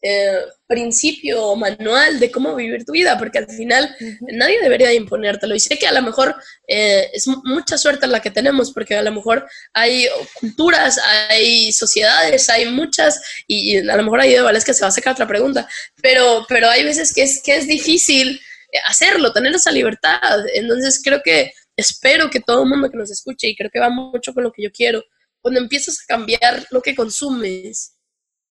[0.00, 5.54] eh, principio o manual de cómo vivir tu vida, porque al final nadie debería imponértelo.
[5.54, 6.36] Y sé que a lo mejor
[6.68, 10.06] eh, es mucha suerte la que tenemos, porque a lo mejor hay
[10.38, 14.88] culturas, hay sociedades, hay muchas, y, a lo mejor ahí de Vales que se va
[14.88, 15.68] a sacar otra pregunta,
[16.00, 18.40] pero, pero hay veces que es, que es difícil
[18.86, 20.44] hacerlo, tener esa libertad.
[20.54, 23.90] Entonces creo que espero que todo el mundo que nos escuche, y creo que va
[23.90, 25.02] mucho con lo que yo quiero,
[25.40, 27.97] cuando empiezas a cambiar lo que consumes,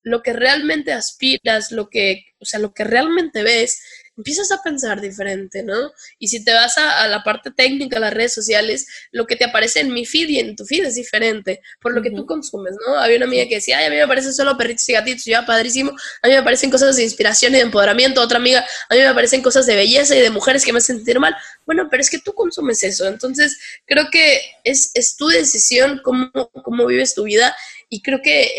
[0.07, 3.81] lo que realmente aspiras, lo que, o sea, lo que realmente ves,
[4.15, 5.91] empiezas a pensar diferente, ¿no?
[6.17, 9.81] Y si te vas a, la parte técnica, las redes sociales, lo que te aparece
[9.81, 12.97] en mi feed y en tu feed es diferente por lo que tú consumes, ¿no?
[12.97, 15.45] Había una amiga que decía, ay, a mí me aparecen solo perritos y gatitos, yo,
[15.45, 19.01] padrísimo, a mí me aparecen cosas de inspiración y de empoderamiento, otra amiga, a mí
[19.01, 21.35] me aparecen cosas de belleza y de mujeres que me hacen sentir mal.
[21.65, 26.31] Bueno, pero es que tú consumes eso, entonces creo que es, es tu decisión cómo,
[26.63, 27.55] cómo vives tu vida
[27.89, 28.51] y creo que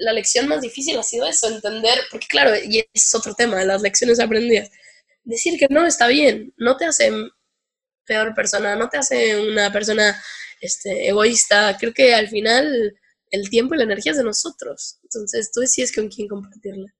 [0.00, 3.82] la lección más difícil ha sido eso, entender, porque claro, y es otro tema, las
[3.82, 4.70] lecciones aprendidas,
[5.24, 7.10] decir que no está bien, no te hace
[8.06, 10.20] peor persona, no te hace una persona
[10.60, 12.94] este, egoísta, creo que al final
[13.30, 16.94] el tiempo y la energía es de nosotros, entonces tú decides con quién compartirla.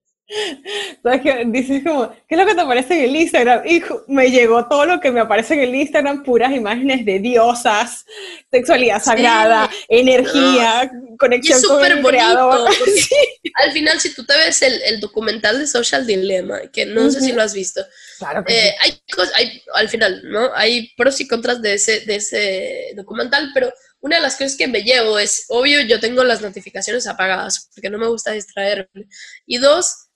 [1.03, 1.45] ¿Sabes qué?
[1.47, 3.67] Dices como, ¿qué es lo que te aparece en el Instagram?
[3.67, 8.05] Y me llegó todo lo que me aparece en el Instagram, puras imágenes de diosas,
[8.51, 12.69] sexualidad sagrada, energía, conexión con el creador.
[13.55, 17.33] Al final, si tú te ves el, documental de Social Dilemma, que no sé si
[17.33, 17.81] lo has visto,
[18.19, 19.01] claro eh, hay,
[19.37, 20.51] hay, al final, ¿no?
[20.55, 24.69] Hay pros y contras de ese, de ese documental, pero una de las cosas que
[24.69, 29.09] me llevo es, obvio, yo tengo las notificaciones apagadas porque no me gusta distraerme.
[29.47, 30.08] Y dos,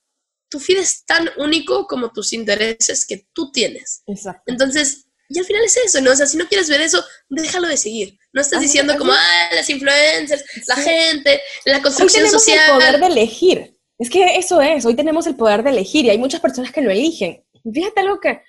[0.52, 4.02] tu feed es tan único como tus intereses que tú tienes.
[4.06, 4.42] Exacto.
[4.46, 6.10] Entonces, y al final es eso, ¿no?
[6.10, 8.18] O sea, si no quieres ver eso, déjalo de seguir.
[8.34, 12.66] No estás diciendo como, ah, las influencers, la gente, la construcción hoy tenemos social.
[12.66, 13.78] el poder de elegir.
[13.98, 16.82] Es que eso es, hoy tenemos el poder de elegir y hay muchas personas que
[16.82, 17.42] lo eligen.
[17.72, 18.42] Fíjate algo que,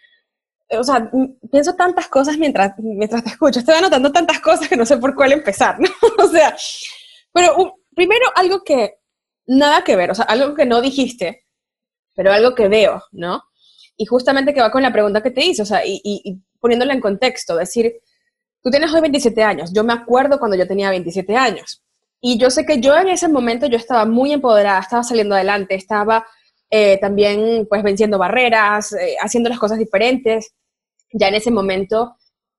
[0.72, 1.10] o sea,
[1.50, 5.16] pienso tantas cosas mientras, mientras te escucho, estoy anotando tantas cosas que no sé por
[5.16, 5.90] cuál empezar, ¿no?
[6.18, 6.54] o sea,
[7.32, 8.96] pero primero algo que
[9.46, 11.43] nada que ver, o sea, algo que no dijiste,
[12.16, 13.44] pero algo que veo, ¿no?
[13.98, 16.94] Y justamente que va con la pregunta que te hice, o sea, y, y, poniéndola
[16.94, 17.94] en contexto, decir,
[18.62, 21.84] tú tienes hoy 27 años, yo me acuerdo cuando yo tenía 27 años,
[22.22, 25.76] y yo sé que yo en ese momento yo estaba muy empoderada, estaba saliendo adelante,
[25.76, 26.26] estaba
[26.70, 30.54] eh, también pues venciendo barreras, eh, haciendo las cosas diferentes,
[31.12, 32.16] ya en ese momento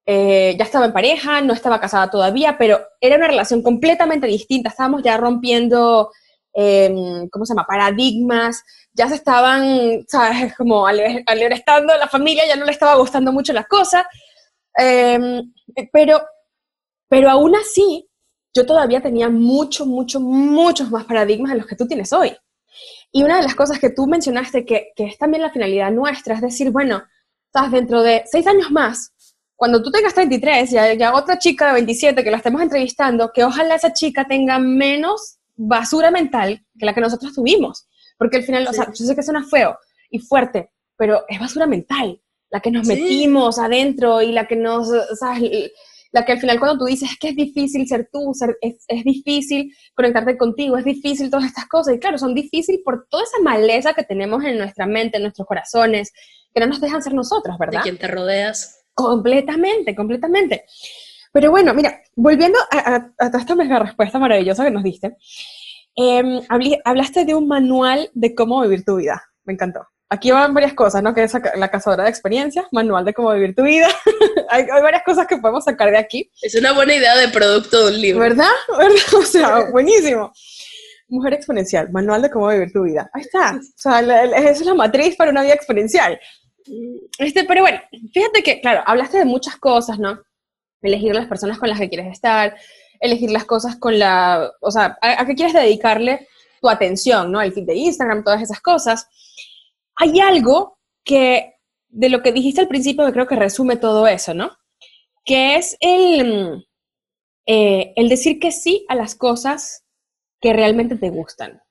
[0.07, 4.69] eh, ya estaba en pareja, no estaba casada todavía, pero era una relación completamente distinta,
[4.69, 6.11] estábamos ya rompiendo,
[6.53, 8.63] em, ¿cómo se llama?, paradigmas,
[8.95, 13.67] ya se estaban, ¿sabes?, como estando la familia, ya no le estaba gustando mucho las
[13.67, 14.05] cosas,
[14.77, 15.53] em,
[15.93, 16.21] pero,
[17.09, 18.09] pero aún así,
[18.55, 22.37] yo todavía tenía mucho, mucho, muchos más paradigmas de los que tú tienes hoy.
[23.13, 26.37] Y una de las cosas que tú mencionaste, que, que es también la finalidad nuestra,
[26.37, 27.03] es decir, bueno,
[27.47, 29.13] estás dentro de seis años más,
[29.57, 33.45] cuando tú tengas 33 y haya otra chica de 27 que la estemos entrevistando, que
[33.45, 37.87] ojalá esa chica tenga menos basura mental que la que nosotros tuvimos.
[38.17, 39.79] Porque al final, o sea, yo sé que suena feo
[40.11, 44.89] y fuerte, pero es basura mental, la que nos metimos adentro y la que nos,
[45.19, 45.73] ¿sabes?
[46.13, 49.03] La que al final cuando tú dices que es difícil ser tú, ser, es, es,
[49.03, 51.97] difícil conectarte contigo, es difícil todas estas cosas.
[51.97, 55.49] Y claro, son difíciles por toda esa maleza que tenemos en nuestra mente, en nuestros
[55.49, 56.13] corazones,
[56.55, 57.81] que no nos dejan ser nosotros, ¿verdad?
[57.81, 58.85] De quien te rodeas.
[58.95, 60.67] Completamente, completamente.
[61.33, 65.17] Pero bueno, mira, volviendo a, esta mega respuesta maravillosa que nos diste,
[65.97, 66.41] em,
[66.85, 69.23] hablaste de un manual de cómo vivir tu vida.
[69.45, 69.87] Me encantó.
[70.11, 71.15] Aquí van varias cosas, ¿no?
[71.15, 73.89] Que es la cazadora de experiencias, manual de cómo vivir tu vida.
[74.49, 76.31] hay, varias cosas que podemos sacar de aquí.
[76.43, 78.21] Es una buena idea de producto de un libro.
[78.21, 78.51] ¿Verdad?
[79.17, 80.33] O sea, buenísimo.
[81.09, 83.11] Mujer exponencial, manual de cómo vivir tu vida.
[83.13, 83.57] Ahí está.
[83.57, 86.19] O sea, esa es la matriz para una vida exponencial.
[87.19, 87.81] Este, pero bueno,
[88.13, 90.21] fíjate que, claro, hablaste de muchas cosas, ¿no?
[90.83, 92.57] Elegir las personas con las que quieres estar,
[93.05, 96.27] elegir las cosas con la, o sea, a, qué quieres dedicarle
[96.61, 97.43] tu atención, ¿no?
[97.43, 99.09] El feed de Instagram, todas esas cosas.
[99.97, 101.55] Hay algo que,
[101.89, 104.53] de lo que dijiste al principio, que creo que resume todo eso, ¿no?
[105.23, 106.67] Que es el,
[107.47, 109.85] eh, el decir que sí a las cosas
[110.41, 111.63] que realmente te gustan.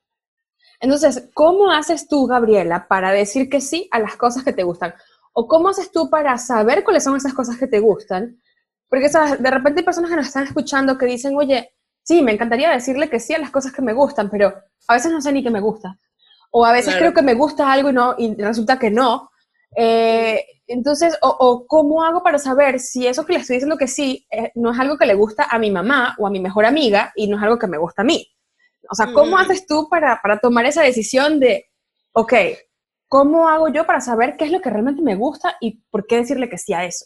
[0.80, 4.94] Entonces, ¿cómo haces tú, Gabriela, para decir que sí a las cosas que te gustan?
[5.34, 8.40] ¿O cómo haces tú para saber cuáles son esas cosas que te gustan?
[8.94, 9.42] Porque, ¿sabes?
[9.42, 13.10] De repente hay personas que nos están escuchando que dicen, oye, sí, me encantaría decirle
[13.10, 14.54] que sí a las cosas que me gustan, pero
[14.88, 15.98] a veces no sé ni qué me gusta.
[16.52, 19.32] O a veces creo que me gusta algo y, no, y resulta que no.
[19.76, 24.28] Eh, entonces, o, cómo hago para saber si eso que le estoy diciendo que sí
[24.30, 27.12] eh, no es algo que le gusta a mi mamá o a mi mejor amiga
[27.16, 28.28] y no es algo que me gusta a mí.
[28.92, 29.40] O sea, ¿cómo mm.
[29.40, 31.66] haces tú para, tomar esa decisión de,
[32.12, 32.34] ok,
[33.08, 36.18] ¿cómo hago yo para saber qué es lo que realmente me gusta y por qué
[36.18, 37.06] decirle que sí a eso?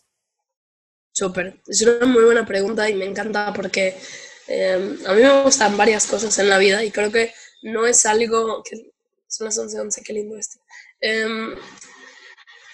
[1.18, 3.98] Súper, es una muy buena pregunta y me encanta porque
[4.46, 8.06] em, a mí me gustan varias cosas en la vida y creo que no es
[8.06, 8.92] algo que
[9.28, 10.60] son las 11, 11, qué lindo esto.
[11.02, 11.56] Em,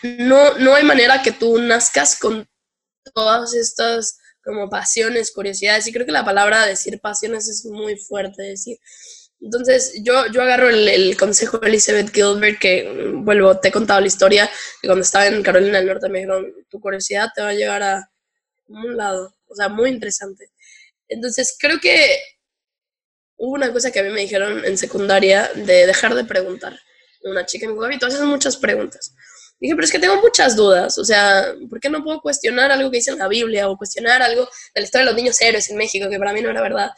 [0.02, 2.46] no, no hay manera que tú nazcas con
[3.14, 8.44] todas estas como pasiones, curiosidades, y creo que la palabra decir pasiones es muy fuerte
[8.44, 8.78] decir.
[9.40, 14.08] Entonces, yo, yo agarro el, consejo de Elizabeth Gilbert, que, vuelvo, te he contado la
[14.08, 14.50] historia,
[14.82, 17.84] que cuando estaba en Carolina del Norte me dijeron, tu curiosidad te va a llevar
[17.84, 18.10] a
[18.76, 20.50] un lado, o sea, muy interesante.
[21.08, 22.18] Entonces, creo que
[23.38, 26.78] hubo una cosa que a mí me dijeron en secundaria de dejar de preguntar.
[27.24, 29.14] Una chica me dijo, tú haces muchas preguntas.
[29.60, 32.92] Dije, pero es que tengo muchas dudas, o sea, ¿por qué no puedo cuestionar algo
[32.92, 35.70] que dice en la Biblia o cuestionar algo de la historia de los niños héroes
[35.70, 36.92] en México, que para mí no era verdad?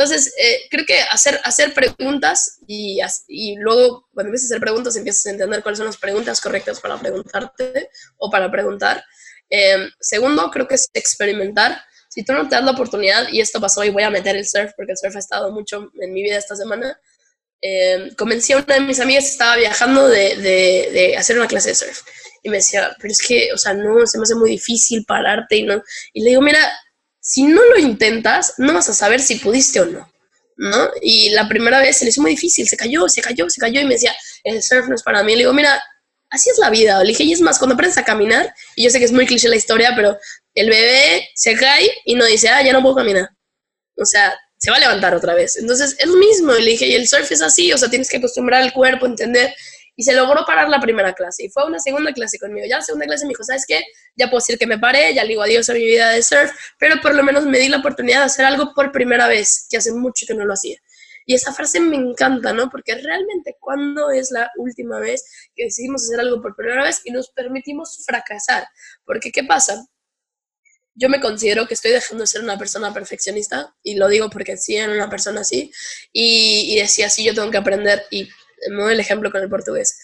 [0.00, 4.96] Entonces, eh, creo que hacer, hacer preguntas y, y luego cuando empiezas a hacer preguntas
[4.96, 9.04] empiezas a entender cuáles son las preguntas correctas para preguntarte o para preguntar.
[9.50, 11.82] Eh, segundo, creo que es experimentar.
[12.08, 14.46] Si tú no te das la oportunidad, y esto pasó y voy a meter el
[14.46, 16.98] surf porque el surf ha estado mucho en mi vida esta semana,
[17.62, 21.46] eh, convencí a una de mis amigas que estaba viajando de, de, de, hacer una
[21.46, 22.02] clase de surf.
[22.42, 25.56] Y me decía, pero es que, o sea, no, se me hace muy difícil pararte
[25.56, 25.82] y no.
[26.14, 26.72] Y le digo, mira,
[27.20, 30.10] si no lo intentas, no vas a saber si pudiste o no.
[30.56, 30.90] ¿no?
[31.00, 33.80] Y la primera vez se le hizo muy difícil, se cayó, se cayó, se cayó
[33.80, 35.32] y me decía, el surf no es para mí.
[35.32, 35.82] Le digo, mira,
[36.30, 37.02] así es la vida.
[37.02, 39.26] Le dije, y es más, cuando aprendes a caminar, y yo sé que es muy
[39.26, 40.16] cliché la historia, pero
[40.54, 43.28] el bebé se cae y no dice, ah, ya no puedo caminar.
[43.96, 45.56] O sea, se va a levantar otra vez.
[45.56, 46.54] Entonces, es lo mismo.
[46.56, 49.06] Y le dije, y el surf es así, o sea, tienes que acostumbrar al cuerpo,
[49.06, 49.54] entender.
[49.96, 51.44] Y se logró parar la primera clase.
[51.44, 52.66] Y fue una segunda clase conmigo.
[52.66, 53.82] Ya la segunda clase me dijo, ¿sabes qué?
[54.16, 56.50] Ya puedo decir que me paré, ya le digo adiós a mi vida de surf,
[56.78, 59.76] pero por lo menos me di la oportunidad de hacer algo por primera vez, que
[59.76, 60.78] hace mucho que no lo hacía.
[61.30, 62.68] Y esa frase me encanta, ¿no?
[62.68, 65.22] Porque realmente, ¿cuándo es la última vez
[65.54, 68.66] que decidimos hacer algo por primera vez y nos permitimos fracasar?
[69.04, 69.86] Porque, ¿qué pasa?
[70.92, 74.56] Yo me considero que estoy dejando de ser una persona perfeccionista, y lo digo porque
[74.56, 75.70] sí, era una persona así,
[76.12, 78.28] y, decía, sí, yo tengo que aprender, y
[78.68, 80.00] me doy el ejemplo con el portugués.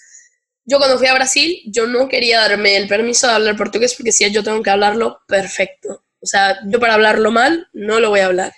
[0.64, 4.10] Yo cuando fui a Brasil, yo no quería darme el permiso de hablar portugués porque
[4.10, 6.04] decía, yo tengo que hablarlo perfecto.
[6.20, 8.52] O sea, yo para hablarlo mal, no lo voy a hablar.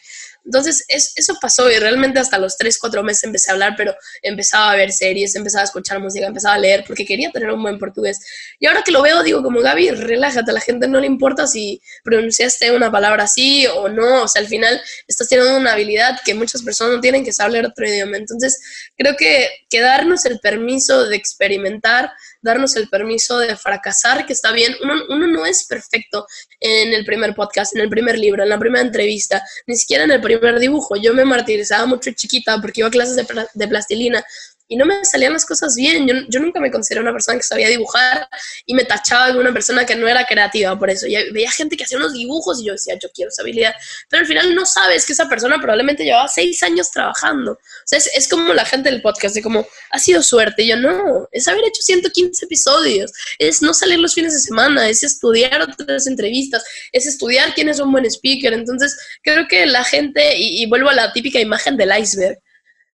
[0.49, 4.73] Entonces, eso pasó y realmente hasta los 3, 4 meses empecé a hablar, pero empezaba
[4.73, 7.79] a ver series, empezaba a escuchar música, empezaba a leer porque quería tener un buen
[7.79, 8.19] portugués.
[8.59, 11.47] Y ahora que lo veo, digo como Gaby, relájate, a la gente no le importa
[11.47, 16.19] si pronunciaste una palabra así o no, o sea, al final estás teniendo una habilidad
[16.25, 18.17] que muchas personas no tienen que saber otro idioma.
[18.17, 18.59] Entonces,
[18.97, 22.11] creo que, que darnos el permiso de experimentar,
[22.41, 24.75] darnos el permiso de fracasar, que está bien.
[24.83, 26.27] Uno, uno, no es perfecto
[26.61, 30.11] en el primer podcast, en el primer libro, en la primera entrevista, ni siquiera en
[30.11, 30.97] el primer dibujo.
[30.97, 34.25] Yo me martirizaba mucho chiquita porque iba a clases de, de plastilina
[34.69, 36.07] y no me salían las cosas bien.
[36.29, 38.29] Yo, nunca me consideré una persona que sabía dibujar
[38.67, 41.07] y me tachaba de una persona que no era creativa por eso.
[41.07, 43.75] Y veía gente que hacía unos dibujos y yo decía, yo quiero esa habilidad.
[44.11, 47.53] Pero al final no sabes que esa persona probablemente llevaba seis años trabajando.
[47.53, 50.63] O sea, es, es como la gente del podcast, de como, ha sido suerte.
[50.63, 54.87] Y yo, no, es haber hecho 115 episodios, es no salir los fines de semana,
[54.87, 56.63] es estudiar otras entrevistas,
[56.93, 58.53] es estudiar quién es un buen speaker.
[58.53, 62.39] Entonces, creo que la gente, y, y vuelvo a la típica imagen del iceberg,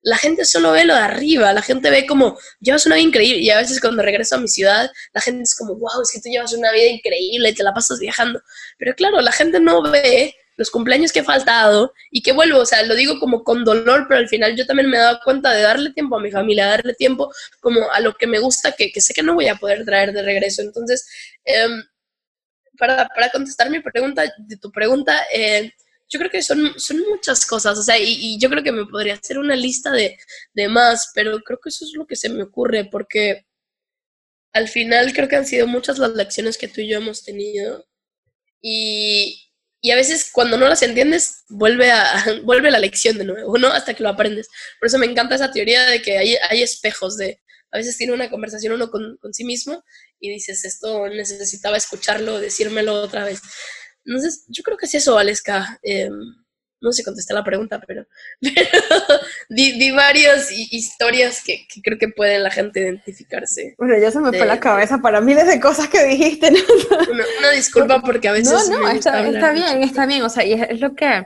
[0.04, 3.42] la gente solo ve lo de arriba, la gente ve como, llevas una vida increíble,
[3.42, 6.20] y a veces cuando regreso a mi ciudad, la gente es como, wow, es que
[6.20, 8.42] tú llevas una vida increíble y te la pasas viajando.
[8.78, 12.66] Pero claro, la gente no ve los cumpleaños que he faltado y que vuelvo, o
[12.66, 15.52] sea, lo digo como con dolor, pero al final yo también me he dado cuenta
[15.52, 18.92] de darle tiempo a mi familia, darle tiempo como a lo que me gusta, que,
[19.02, 20.62] sé que no voy a poder traer de regreso.
[20.62, 21.08] Entonces,
[21.46, 21.68] eh,
[22.78, 25.72] para, para, contestar mi pregunta, de tu pregunta, eh,
[26.14, 29.16] yo creo que son, son muchas cosas, o sea, y, yo creo que me podría
[29.16, 30.18] hacer una lista de,
[30.54, 33.46] de, más, pero creo que eso es lo que se me ocurre, porque
[34.54, 37.86] al final creo que han sido muchas las lecciones que tú y yo hemos tenido,
[38.62, 39.52] y,
[39.82, 43.68] y a veces cuando no las entiendes, vuelve, a, vuelve la lección de nuevo, ¿no?
[43.70, 44.48] Hasta que lo aprendes.
[44.80, 47.42] Por eso me encanta esa teoría de que hay, hay espejos de,
[47.72, 49.84] a veces tiene una conversación uno con, con sí mismo
[50.20, 53.42] y dices, esto necesitaba escucharlo, decírmelo otra vez.
[54.06, 55.80] Entonces, yo creo que es eso, Aleska.
[55.84, 56.10] Eh,
[56.84, 58.06] no sé si contesté la pregunta, pero,
[58.42, 58.54] pero
[59.50, 63.74] di, di, varias historias que, que, creo que puede la gente identificarse.
[63.78, 66.52] Bueno, ya se me de, fue la cabeza para miles de cosas que dijiste.
[66.52, 66.58] ¿no?
[67.12, 68.70] Una, una, disculpa porque a veces...
[68.70, 70.24] No, no, está, está bien, está bien.
[70.24, 71.26] O sea, y es, es lo que,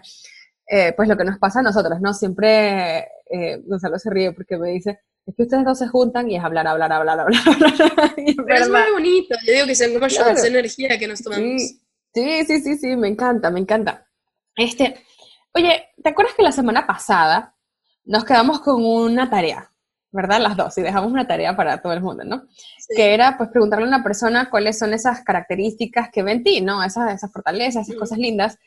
[0.67, 2.13] eh, pues lo que nos pasa a nosotros, ¿no?
[2.13, 6.37] Siempre eh, Gonzalo se ríe porque me dice, es que ustedes dos se juntan y
[6.37, 8.13] es hablar, hablar, hablar, hablar, hablar.
[8.15, 9.35] Pero es muy bonito.
[9.45, 10.31] Yo digo que se como claro.
[10.31, 11.61] esa energía que nos tomamos.
[11.61, 11.81] Sí.
[12.13, 14.07] Sí, sí, sí, sí, me encanta, me encanta.
[14.55, 15.03] Este,
[15.53, 17.55] oye, ¿te acuerdas que la semana pasada
[18.05, 19.71] nos quedamos con una tarea,
[20.11, 20.39] ¿verdad?
[20.41, 22.43] Las dos, y dejamos una tarea para todo el mundo, ¿no?
[22.79, 22.95] Sí.
[22.95, 26.61] Que era, pues, preguntarle a una persona cuáles son esas características que ven en ti,
[26.61, 26.83] ¿no?
[26.83, 27.99] Esas, esas fortalezas, esas mm.
[27.99, 28.57] cosas lindas,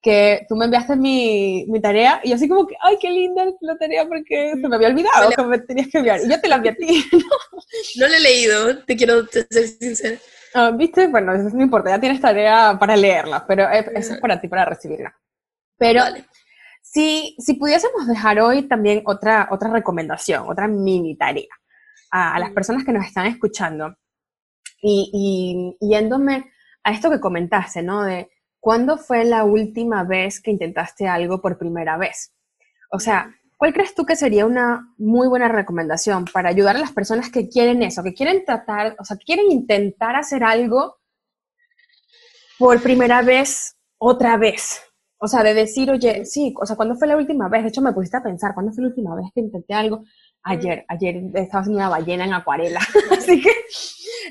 [0.00, 3.76] que tú me enviaste mi, mi, tarea, y así como que, ay, qué linda la
[3.76, 6.56] tarea, porque se me había olvidado que me tenías que enviar, y yo te la
[6.56, 8.00] envié a ti, ¿no?
[8.00, 10.18] No la he leído, te quiero ser sincera.
[10.54, 11.08] Uh, ¿Viste?
[11.08, 14.64] Bueno, eso no importa, ya tienes tarea para leerla, pero eso es para ti, para
[14.64, 15.14] recibirla.
[15.76, 16.26] Pero vale.
[16.82, 21.48] si, si pudiésemos dejar hoy también otra, otra recomendación, otra mini tarea
[22.10, 23.94] a, a las personas que nos están escuchando
[24.80, 26.50] y, y, yéndome
[26.84, 28.04] a esto que comentaste, ¿no?
[28.04, 28.30] De
[28.60, 32.32] cuándo fue la última vez que intentaste algo por primera vez.
[32.90, 36.92] O sea, ¿Cuál crees tú que sería una muy buena recomendación para ayudar a las
[36.92, 40.98] personas que quieren eso, que quieren tratar, o sea, que quieren intentar hacer algo
[42.56, 44.80] por primera vez, otra vez?
[45.18, 47.64] O sea, de decir, oye, sí, o sea, ¿cuándo fue la última vez?
[47.64, 50.04] De hecho, me pusiste a pensar, ¿cuándo fue la última vez que intenté algo?
[50.44, 52.78] Ayer, ayer estaba haciendo una ballena en acuarela.
[53.10, 53.50] Así que,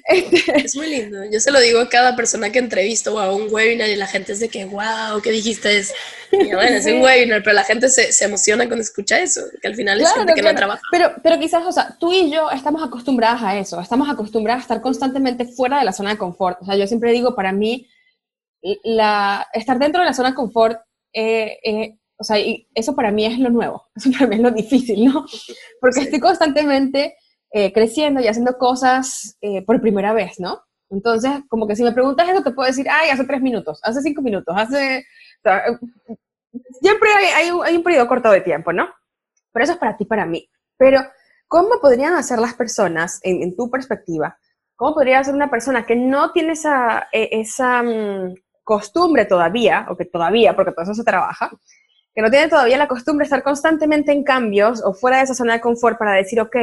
[0.06, 1.20] Este, es muy lindo.
[1.32, 4.08] Yo se lo digo a cada persona que entrevisto o a un webinar y la
[4.08, 5.78] gente es de que, wow, ¿qué dijiste?
[5.78, 5.94] Es,
[6.32, 9.76] bueno, es un webinar, pero la gente se, se, emociona cuando escucha eso, que al
[9.76, 10.82] final es gente que no trabaja.
[10.92, 14.64] Pero, pero quizás, o sea, tú y yo estamos acostumbradas a eso, estamos acostumbradas a
[14.64, 16.62] estar constantemente fuera de la zona de confort.
[16.62, 17.88] O sea, yo siempre digo, para mí,
[18.84, 20.80] la, estar dentro de la zona de confort,
[21.14, 24.42] eh, eh, o sea, y eso para mí es lo nuevo, eso para mí es
[24.42, 25.26] lo difícil, ¿no?
[25.80, 27.16] Porque estoy constantemente
[27.52, 30.62] eh, creciendo y haciendo cosas por primera vez, ¿no?
[30.90, 34.02] Entonces, como que si me preguntas eso, te puedo decir, ay, hace tres minutos, hace
[34.02, 35.06] cinco minutos, hace...
[36.82, 38.88] siempre hay, un, hay, un, periodo corto de tiempo, ¿no?
[39.52, 40.50] Pero eso es para ti, para mí.
[40.78, 41.02] Pero,
[41.48, 44.38] ¿cómo podrían hacer las personas, en, tu perspectiva,
[44.76, 50.06] cómo podría ser una persona que no tiene esa, esa mm, costumbre todavía, o que
[50.06, 51.50] todavía, porque todo eso se trabaja,
[52.14, 55.36] que no tiene todavía la costumbre de estar constantemente en cambios o fuera de esa
[55.36, 56.56] zona de confort para decir, ok,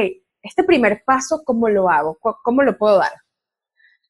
[0.45, 2.17] este primer paso, ¿cómo lo hago?
[2.43, 3.13] ¿Cómo lo puedo dar?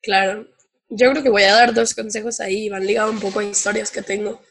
[0.02, 0.48] Claro,
[0.90, 3.90] yo creo que voy a dar dos consejos ahí, van ligados un poco a historias
[3.90, 4.42] que tengo.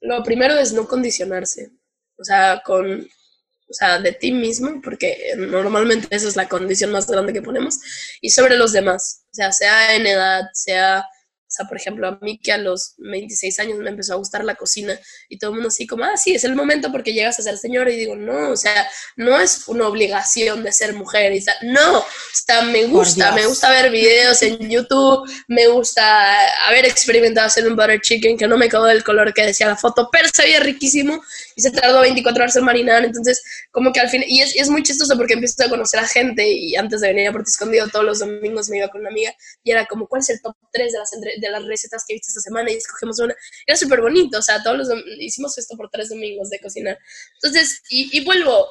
[0.00, 1.70] Lo primero es no condicionarse,
[2.18, 7.06] o sea, con, o sea, de ti mismo, porque normalmente esa es la condición más
[7.06, 7.78] grande que ponemos,
[8.20, 11.06] y sobre los demás, o sea, sea en edad, sea
[11.50, 14.44] o sea, por ejemplo, a mí que a los 26 años me empezó a gustar
[14.44, 14.96] la cocina
[15.28, 17.58] y todo el mundo así como, ah, sí, es el momento porque llegas a ser
[17.58, 21.98] señora y digo, no, o sea, no es una obligación de ser mujer, y, no,
[21.98, 26.38] o sea, me gusta, me gusta ver videos en YouTube, me gusta
[26.68, 29.76] haber experimentado hacer un butter chicken que no me quedó del color que decía la
[29.76, 31.20] foto, pero se veía riquísimo
[31.60, 34.60] y se tardó 24 horas en marinar, entonces como que al fin, y es, y
[34.60, 37.50] es muy chistoso porque empiezo a conocer a gente y antes de venir a Puerto
[37.50, 39.32] Escondido todos los domingos me iba con una amiga
[39.62, 42.28] y era como, ¿cuál es el top 3 de las de las recetas que viste
[42.28, 43.34] esta semana y escogemos una.
[43.66, 44.88] Era súper bonito, o sea, todos los
[45.18, 46.98] hicimos esto por tres domingos de cocinar.
[47.34, 48.66] Entonces, y, vuelvo,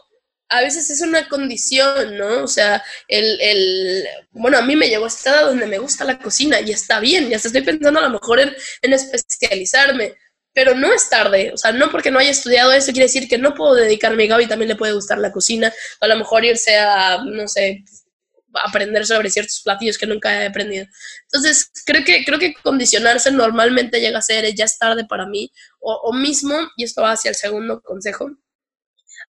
[0.49, 2.43] a veces es una condición, ¿no?
[2.43, 6.05] O sea, el, el, bueno, a mí me llegó a esta edad donde me gusta
[6.05, 10.15] la cocina y está bien, ya estoy pensando a lo mejor en, en especializarme,
[10.53, 13.37] pero no es tarde, o sea, no porque no haya estudiado eso quiere decir que
[13.37, 15.71] no puedo dedicarme Gaby también le puede gustar la cocina,
[16.01, 17.83] o a lo mejor irse a, no sé,
[18.65, 20.87] aprender sobre ciertos platillos que nunca he aprendido.
[21.23, 25.51] Entonces, creo que, creo que condicionarse normalmente llega a ser, ya es tarde para mí,
[25.79, 28.29] o, o mismo, y esto va hacia el segundo consejo,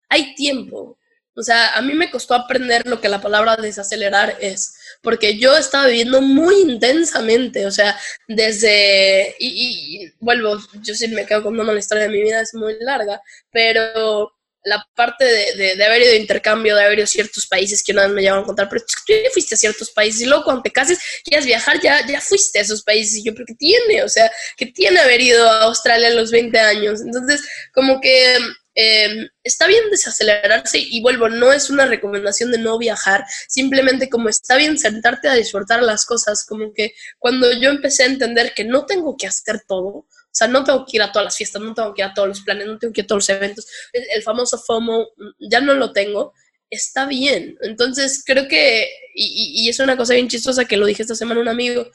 [0.09, 0.97] hay tiempo.
[1.36, 5.56] O sea, a mí me costó aprender lo que la palabra desacelerar es, porque yo
[5.58, 11.74] estaba viviendo muy intensamente, o sea, desde, y, y vuelvo, yo sí me quedo contando
[11.74, 13.22] la historia de mi vida, es muy larga,
[13.52, 14.32] pero
[14.68, 17.93] la parte de, de, haber ido de intercambio, de haber ido a ciertos países que
[17.93, 20.43] una vez me llevaron a contar, pero tú ya fuiste a ciertos países y luego
[20.43, 23.18] cuando te cases quieres viajar, ya, ya fuiste a esos países.
[23.18, 24.04] Y yo, ¿pero qué tiene?
[24.04, 27.02] O sea, ¿qué tiene haber ido a Australia a los 20 años?
[27.02, 27.41] Entonces,
[27.74, 28.38] como que
[28.78, 34.30] em, está bien desacelerarse y vuelvo, no es una recomendación de no viajar, simplemente como
[34.30, 38.63] está bien sentarte a disfrutar las cosas, como que cuando yo empecé a entender que
[38.63, 40.05] no tengo que hacer todo,
[40.38, 42.13] o sea, no tengo que ir a todas las fiestas, no tengo que ir a
[42.13, 43.67] todos los planes, no tengo que ir a todos los eventos.
[43.91, 45.07] El, famoso FOMO
[45.39, 46.34] ya no lo tengo.
[46.69, 47.57] Está bien.
[47.61, 51.41] Entonces, creo que, y, y, es una cosa bien chistosa que lo dije esta semana
[51.41, 51.88] un amigo,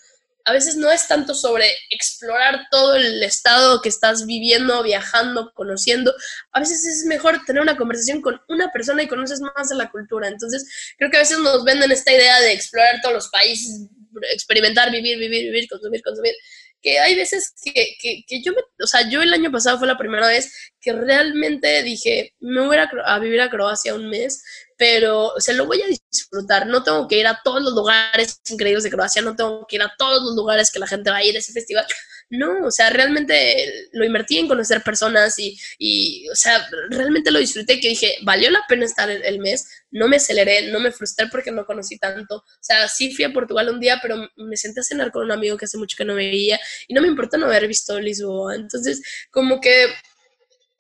[0.44, 6.14] a veces no es tanto sobre explorar todo el estado que estás viviendo, viajando, conociendo.
[6.52, 9.90] A veces es mejor tener una conversación con una persona y conoces más de la
[9.90, 10.28] cultura.
[10.28, 13.88] Entonces, creo que a veces nos venden esta idea de explorar todos los países,
[14.32, 16.34] experimentar, vivir, vivir, vivir, consumir, consumir
[16.82, 19.86] que hay veces que, que, que, yo, me, o sea, yo el año pasado fue
[19.86, 24.42] la primera vez que realmente dije, me voy a, a vivir a Croacia un mes,
[24.82, 26.66] pero se lo voy a disfrutar.
[26.66, 29.82] No tengo que ir a todos los lugares increíbles de Croacia, no tengo que ir
[29.82, 31.86] a todos los lugares que la gente va a ir a ese festival.
[32.30, 37.38] No, o sea, realmente lo invertí en conocer personas y, y o sea, realmente lo
[37.38, 41.28] disfruté que dije, valió la pena estar el, mes, no me aceleré, no me frustré
[41.28, 42.38] porque no conocí tanto.
[42.38, 45.30] O sea, sí fui a Portugal un día, pero me senté a cenar con un
[45.30, 46.58] amigo que hace mucho que no veía
[46.88, 48.56] y no me importa no haber visto Lisboa.
[48.56, 49.86] Entonces, como que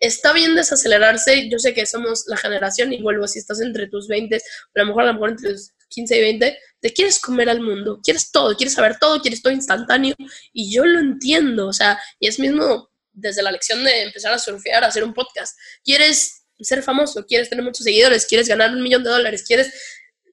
[0.02, 1.48] está bien desacelerarse.
[1.48, 4.40] Yo sé que somos la generación, y vuelvo, si estás entre tus 20, a
[4.74, 8.00] lo mejor a lo mejor entre tus 15 y 20, te quieres comer al mundo,
[8.02, 10.14] quieres todo, quieres saber todo, quieres todo instantáneo.
[10.52, 14.38] Y yo lo entiendo, o sea, y es mismo desde la lección de empezar a
[14.38, 15.56] surfear, a hacer un podcast.
[15.84, 19.72] Quieres ser famoso, quieres tener muchos seguidores, quieres ganar un millón de dólares, quieres...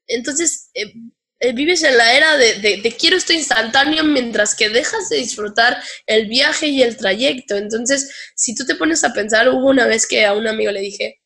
[0.08, 0.92] Entonces, eh,
[1.40, 5.82] eh, vives en la era de, de, quiero esto instantáneo mientras que dejas de disfrutar
[6.06, 7.56] el viaje y el trayecto.
[7.56, 10.82] Entonces, si tú te pones a pensar, hubo una vez que a un amigo le
[10.82, 11.22] dije,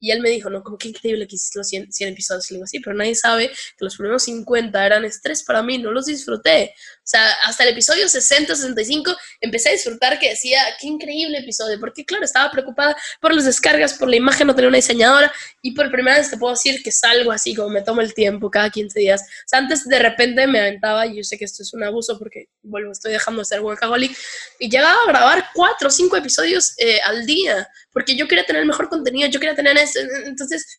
[0.00, 2.50] Y él me dijo, no, como que increíble que hiciste los 100, 100 episodios.
[2.50, 5.92] Le digo, sí, pero nadie sabe que los primeros 50 eran estrés para mí, no
[5.92, 6.74] los disfruté.
[7.08, 11.80] O sea, hasta el episodio 60, 65, empecé a disfrutar que decía, qué increíble episodio,
[11.80, 15.32] porque claro, estaba preocupada por las descargas, por la imagen, no tenía una diseñadora,
[15.62, 18.50] y por primera vez te puedo decir que salgo así, como me tomo el tiempo
[18.50, 19.22] cada 15 días.
[19.22, 22.18] O sea, antes de repente me aventaba, y yo sé que esto es un abuso
[22.18, 24.14] porque, bueno, estoy dejando de ser workaholic,
[24.58, 28.66] y llegaba a grabar 4 o 5 episodios eh, al día, porque yo quería tener
[28.66, 30.78] mejor contenido, yo quería tener eso, entonces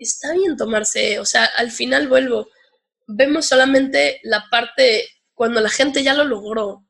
[0.00, 2.48] está bien tomarse, o sea, al final vuelvo,
[3.06, 5.08] vemos solamente la parte
[5.38, 6.84] cuando la gente ya lo logró.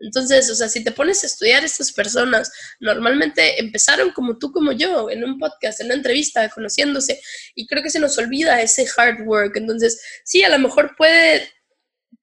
[0.00, 4.72] Entonces, o sea, si te pones a estudiar estas personas, normalmente empezaron como tú, como
[4.72, 7.20] yo, en un podcast, en una entrevista, conociéndose,
[7.54, 9.56] y creo que se nos olvida ese hard work.
[9.56, 11.48] Entonces, sí, a lo mejor puede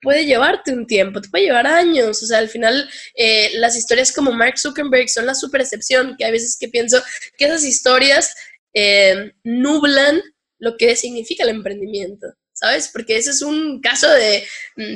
[0.02, 2.22] puede llevarte un tiempo, te puede llevar años.
[2.22, 6.26] O sea, al final eh, las historias como Mark Zuckerberg son la super excepción, que
[6.26, 7.02] hay veces que pienso
[7.38, 8.36] que esas historias
[8.74, 10.22] eh, nublan
[10.60, 12.28] lo que significa el emprendimiento.
[12.60, 12.90] ¿Sabes?
[12.92, 14.44] Porque ese es un caso de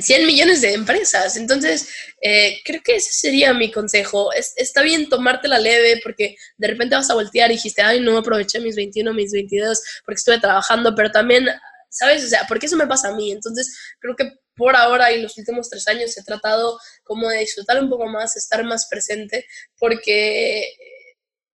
[0.00, 1.36] 100 mm, millones de empresas.
[1.36, 1.88] Entonces,
[2.20, 4.32] eh, creo que ese sería mi consejo.
[4.32, 8.18] está bien tomarte la leve porque de repente vas a voltear y dijiste, ay, no
[8.18, 11.46] aproveché mis 21, mis 22 porque estuve trabajando, pero también,
[11.88, 12.24] ¿sabes?
[12.24, 13.30] O sea, porque eso me pasa a mí.
[13.30, 17.80] Entonces, creo que por ahora y los últimos tres años he tratado como de disfrutar
[17.80, 19.46] un poco más, estar más presente,
[19.78, 20.64] porque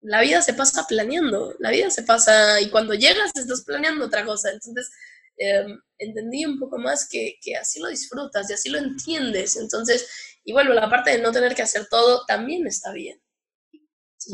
[0.00, 4.24] la vida se pasa planeando, la vida se pasa y cuando llegas estás planeando otra
[4.24, 4.50] cosa.
[4.50, 4.90] Entonces,
[5.38, 9.56] em, entendí un poco más que, que, así lo disfrutas y así lo entiendes.
[9.56, 10.08] Entonces,
[10.44, 13.20] y bueno, la parte de no tener que hacer todo también está bien.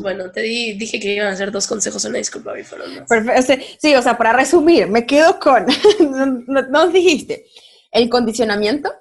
[0.01, 3.65] Bueno, te di, dije que iban a hacer dos consejos, una disculpa, fueron Perfecto.
[3.79, 5.65] Sí, o sea, para resumir, me quedo con,
[6.47, 7.45] nos dijiste,
[7.91, 8.91] el condicionamiento,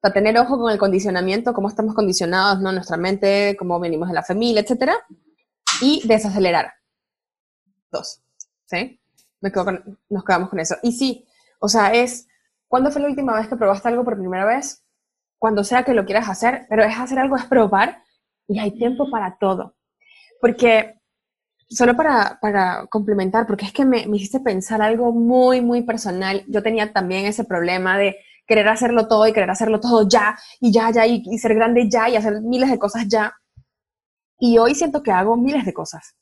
[0.00, 2.70] para tener ojo con el condicionamiento, cómo estamos condicionados, ¿no?
[2.70, 4.96] Nuestra mente, cómo venimos de la familia, etcétera.
[5.80, 6.72] Y desacelerar.
[7.90, 8.20] Dos.
[8.66, 9.00] ¿Sí?
[9.40, 9.66] Me quedo
[10.08, 10.76] nos quedamos con eso.
[10.82, 11.25] Y sí,
[11.60, 12.28] o sea, es,
[12.68, 14.84] ¿cuándo fue la última vez que probaste algo por primera vez?
[15.38, 18.02] Cuando sea que lo quieras hacer, pero es hacer algo, es probar
[18.48, 19.76] y hay tiempo para todo.
[20.40, 21.00] Porque,
[21.68, 26.44] solo para, para complementar, porque es que me, me hiciste pensar algo muy, muy personal.
[26.48, 30.72] Yo tenía también ese problema de querer hacerlo todo y querer hacerlo todo ya y
[30.72, 33.34] ya, ya y, ser grande ya y hacer miles de cosas ya.
[34.38, 36.14] Y hoy siento que hago miles de cosas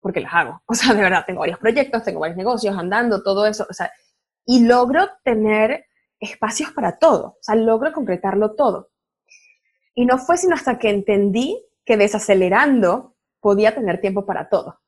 [0.00, 0.62] porque las hago.
[0.66, 3.66] O sea, de verdad, tengo varios proyectos, tengo varios negocios andando, todo eso.
[3.68, 3.90] O sea,
[4.46, 5.86] y logro tener
[6.18, 7.26] espacios para todo.
[7.26, 8.90] O sea, logro concretarlo todo.
[9.94, 14.80] Y no fue sino hasta que entendí que desacelerando podía tener tiempo para todo.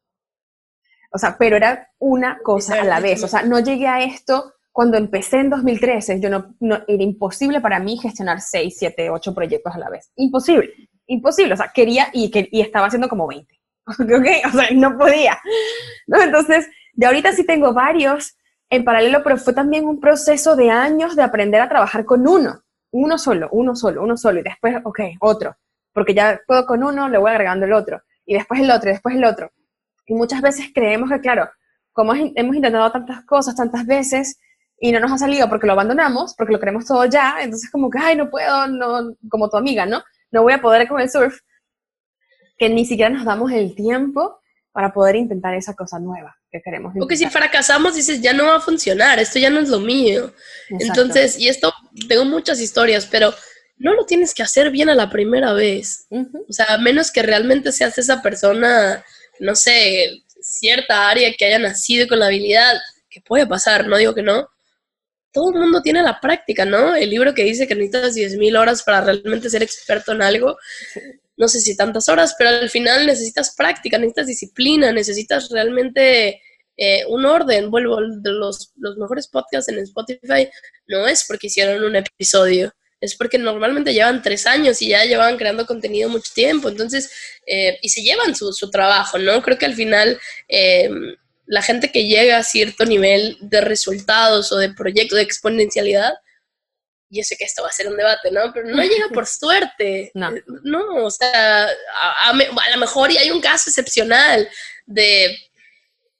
[1.13, 3.23] O sea, pero era una cosa a la vez.
[3.23, 6.53] O sea, no llegué a esto cuando empecé en 2013, yo no,
[6.89, 10.11] era imposible para mí gestionar 6, 7, 8 proyectos a la vez.
[10.17, 10.69] Imposible,
[11.07, 11.55] imposible.
[11.55, 13.55] O sea, quería y, y estaba haciendo como 20.
[13.87, 14.53] ¿Ok?
[14.53, 15.39] O sea, no podía.
[16.09, 16.21] ¿No?
[16.21, 18.37] Entonces, de ahorita sí tengo varios
[18.75, 22.63] en paralelo, pero fue también un proceso de años de aprender a trabajar con uno.
[22.91, 24.41] Uno solo, uno solo, uno solo.
[24.41, 25.57] Y después, ok, otro.
[25.93, 28.03] Porque ya puedo con uno, le voy agregando el otro.
[28.27, 29.51] Y después el otro, y después el otro.
[30.07, 31.49] Y muchas veces creemos que, claro,
[31.93, 34.39] como hemos intentado tantas cosas tantas veces,
[34.81, 37.89] y no nos ha salido porque lo abandonamos, porque lo queremos todo ya, entonces como
[37.89, 40.03] que, ay, no puedo, no, como tu amiga, ¿no?
[40.31, 41.39] No voy a poder con el surf,
[42.59, 44.41] que ni siquiera nos damos el tiempo
[44.75, 46.93] para poder intentar esa cosa nueva que queremos.
[47.01, 49.79] O que si fracasamos dices, ya no va a funcionar, esto ya no es lo
[49.79, 50.35] mío.
[50.69, 51.73] Entonces, y esto,
[52.09, 53.33] tengo muchas historias, pero
[53.77, 56.09] no lo tienes que hacer bien a la primera vez.
[56.11, 59.05] O sea, a menos que realmente seas esa persona,
[59.39, 62.75] no sé, cierta área que haya nacido con la habilidad,
[63.09, 64.49] que puede pasar, no digo que no,
[65.33, 66.97] todo el mundo tiene la práctica, ¿no?
[66.97, 70.57] El libro que dice que necesitas 10.000 horas para realmente ser experto en algo,
[71.37, 76.41] no sé si tantas horas, pero al final necesitas práctica, necesitas disciplina, necesitas realmente
[76.77, 77.71] eh, un orden.
[77.71, 80.49] Vuelvo, los, los mejores podcasts en Spotify
[80.87, 85.37] no es porque hicieron un episodio, es porque normalmente llevan tres años y ya llevan
[85.37, 87.11] creando contenido mucho tiempo, entonces,
[87.47, 89.43] eh, y se llevan su, su, trabajo, ¿no?
[89.43, 90.19] Creo que al final...
[90.49, 90.89] Eh,
[91.47, 96.15] la gente que llega a cierto nivel de resultados o de proyecto de exponencialidad,
[97.15, 98.53] yo sé que esto va a ser un debate, ¿no?
[98.53, 100.11] Pero no llega por suerte.
[100.15, 100.33] No.
[100.63, 104.49] No, o sea, a, lo mejor y hay un caso excepcional
[104.87, 105.37] de,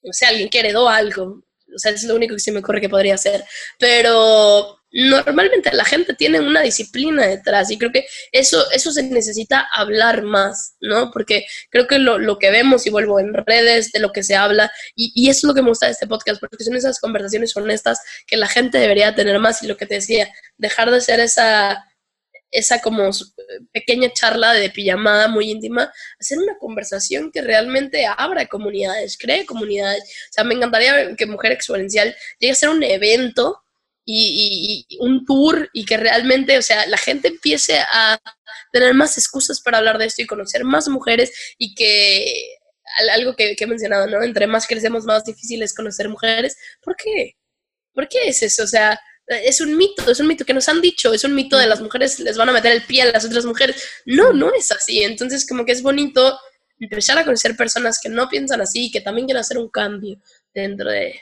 [0.03, 1.43] no sé, alguien que heredó algo.
[1.75, 3.45] O sea, es lo único que se me ocurre que podría ser.
[3.79, 9.67] Pero normalmente la gente tiene una disciplina detrás y creo que eso, eso se necesita
[9.73, 11.11] hablar más, ¿no?
[11.11, 14.37] Porque creo que lo, lo que vemos y vuelvo en redes, de lo que se
[14.37, 17.01] habla, y, y, eso es lo que me gusta de este podcast, porque son esas
[17.01, 21.01] conversaciones honestas que la gente debería tener más y lo que te decía, dejar de
[21.01, 21.85] ser esa
[22.55, 23.11] esa como
[23.73, 30.05] pequeña charla de pijamada muy íntima, hacer una conversación que realmente abra comunidades, cree comunidades.
[30.05, 33.64] O sea, me encantaría que Mujer Exponencial llegue a ser un evento
[34.05, 38.19] y, un tour y que realmente, o sea, la gente empiece a
[38.73, 42.59] tener más excusas para hablar de esto y conocer más mujeres y que
[43.13, 44.23] algo que, que he mencionado, ¿no?
[44.23, 46.57] Entre más crecemos, más difícil es conocer mujeres.
[46.83, 47.37] ¿Por qué?
[47.93, 48.65] ¿Por qué es eso?
[48.65, 51.57] O sea, es un mito, es un mito que nos han dicho, es un mito
[51.57, 53.83] de las mujeres les van a meter el pie a las otras mujeres.
[54.05, 55.03] No, no es así.
[55.03, 56.39] Entonces, como que es bonito
[56.79, 60.19] empezar a conocer personas que no piensan así y que también quieren hacer un cambio
[60.53, 61.21] dentro de,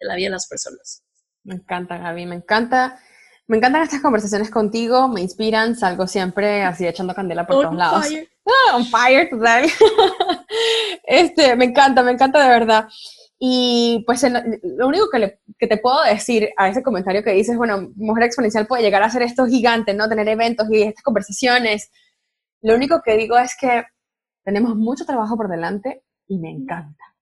[0.00, 1.02] la vida de las personas.
[1.46, 2.98] Me encanta, Gaby, me encanta.
[3.46, 8.08] Me encantan estas conversaciones contigo, me inspiran, salgo siempre así echando candela por todos lados.
[8.08, 8.28] Fire.
[8.44, 9.66] Ah, on fire, total.
[11.04, 12.88] este, me encanta, me encanta de verdad.
[13.38, 17.92] Y pues lo único que, que, te puedo decir a ese comentario que dices, bueno,
[17.94, 20.08] Mujer Exponencial puede llegar a ser esto gigante, ¿no?
[20.08, 21.92] Tener eventos y estas conversaciones.
[22.62, 23.84] Lo único que digo es que
[24.44, 27.15] tenemos mucho trabajo por delante y me encanta.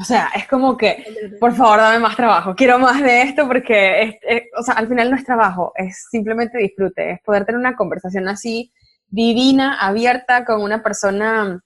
[0.00, 1.04] O sea, es como que,
[1.40, 4.18] por favor, dame más trabajo, quiero más de esto porque,
[4.56, 8.28] o sea, al final no es trabajo, es simplemente disfrute, es poder tener una conversación
[8.28, 8.72] así
[9.08, 11.62] divina, abierta, con una persona,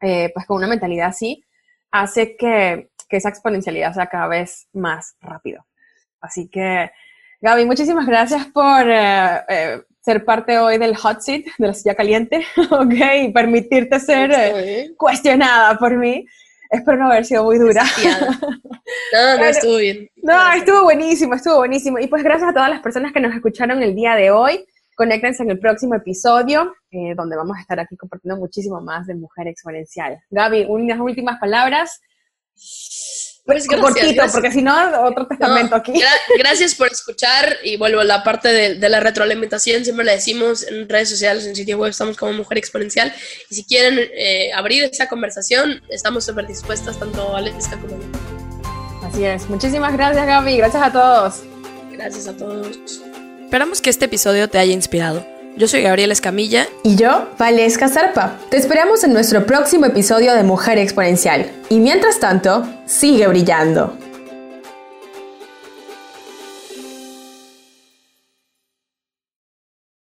[0.00, 1.44] eh, pues con una mentalidad así,
[1.90, 5.64] hace que, que esa exponencialidad sea cada vez más rápido.
[6.20, 6.90] Así que,
[7.40, 11.94] Gaby, muchísimas gracias por eh, eh, ser parte hoy del hot seat, de la silla
[11.94, 12.94] caliente, ¿ok?
[13.22, 16.26] Y permitirte ser eh, cuestionada por mí.
[16.70, 17.84] Espero no haber sido muy dura.
[19.12, 20.08] No, no, estuvo bien.
[20.16, 21.98] No, estuvo buenísimo, estuvo buenísimo.
[21.98, 24.64] Y pues gracias a todas las personas que nos escucharon el día de hoy.
[24.96, 26.72] Conéctense en el próximo episodio,
[27.16, 30.18] donde vamos a estar aquí compartiendo muchísimo más de Mujer Exponencial.
[30.30, 32.00] Gaby, unas últimas palabras
[33.46, 34.74] pues cortito, porque si no,
[35.04, 35.92] otro testamento aquí.
[36.36, 40.88] gracias por escuchar y vuelvo a la parte de, la retroalimentación, siempre la decimos en
[40.88, 43.14] redes sociales, en sitio web, estamos como Mujer Exponencial.
[43.48, 49.06] Y si quieren eh, abrir esa conversación, estamos súper dispuestas, tanto Alexa como yo.
[49.06, 49.48] Así es.
[49.48, 50.56] Muchísimas gracias, Gaby.
[50.56, 51.42] Gracias a todos.
[51.92, 53.00] Gracias a todos.
[53.44, 55.35] Esperamos que este episodio te haya inspirado.
[55.56, 56.68] Yo soy Gabriela Escamilla.
[56.82, 58.38] Y yo, Valesca Zarpa.
[58.50, 61.50] Te esperamos en nuestro próximo episodio de Mujer Exponencial.
[61.70, 63.96] Y mientras tanto, sigue brillando.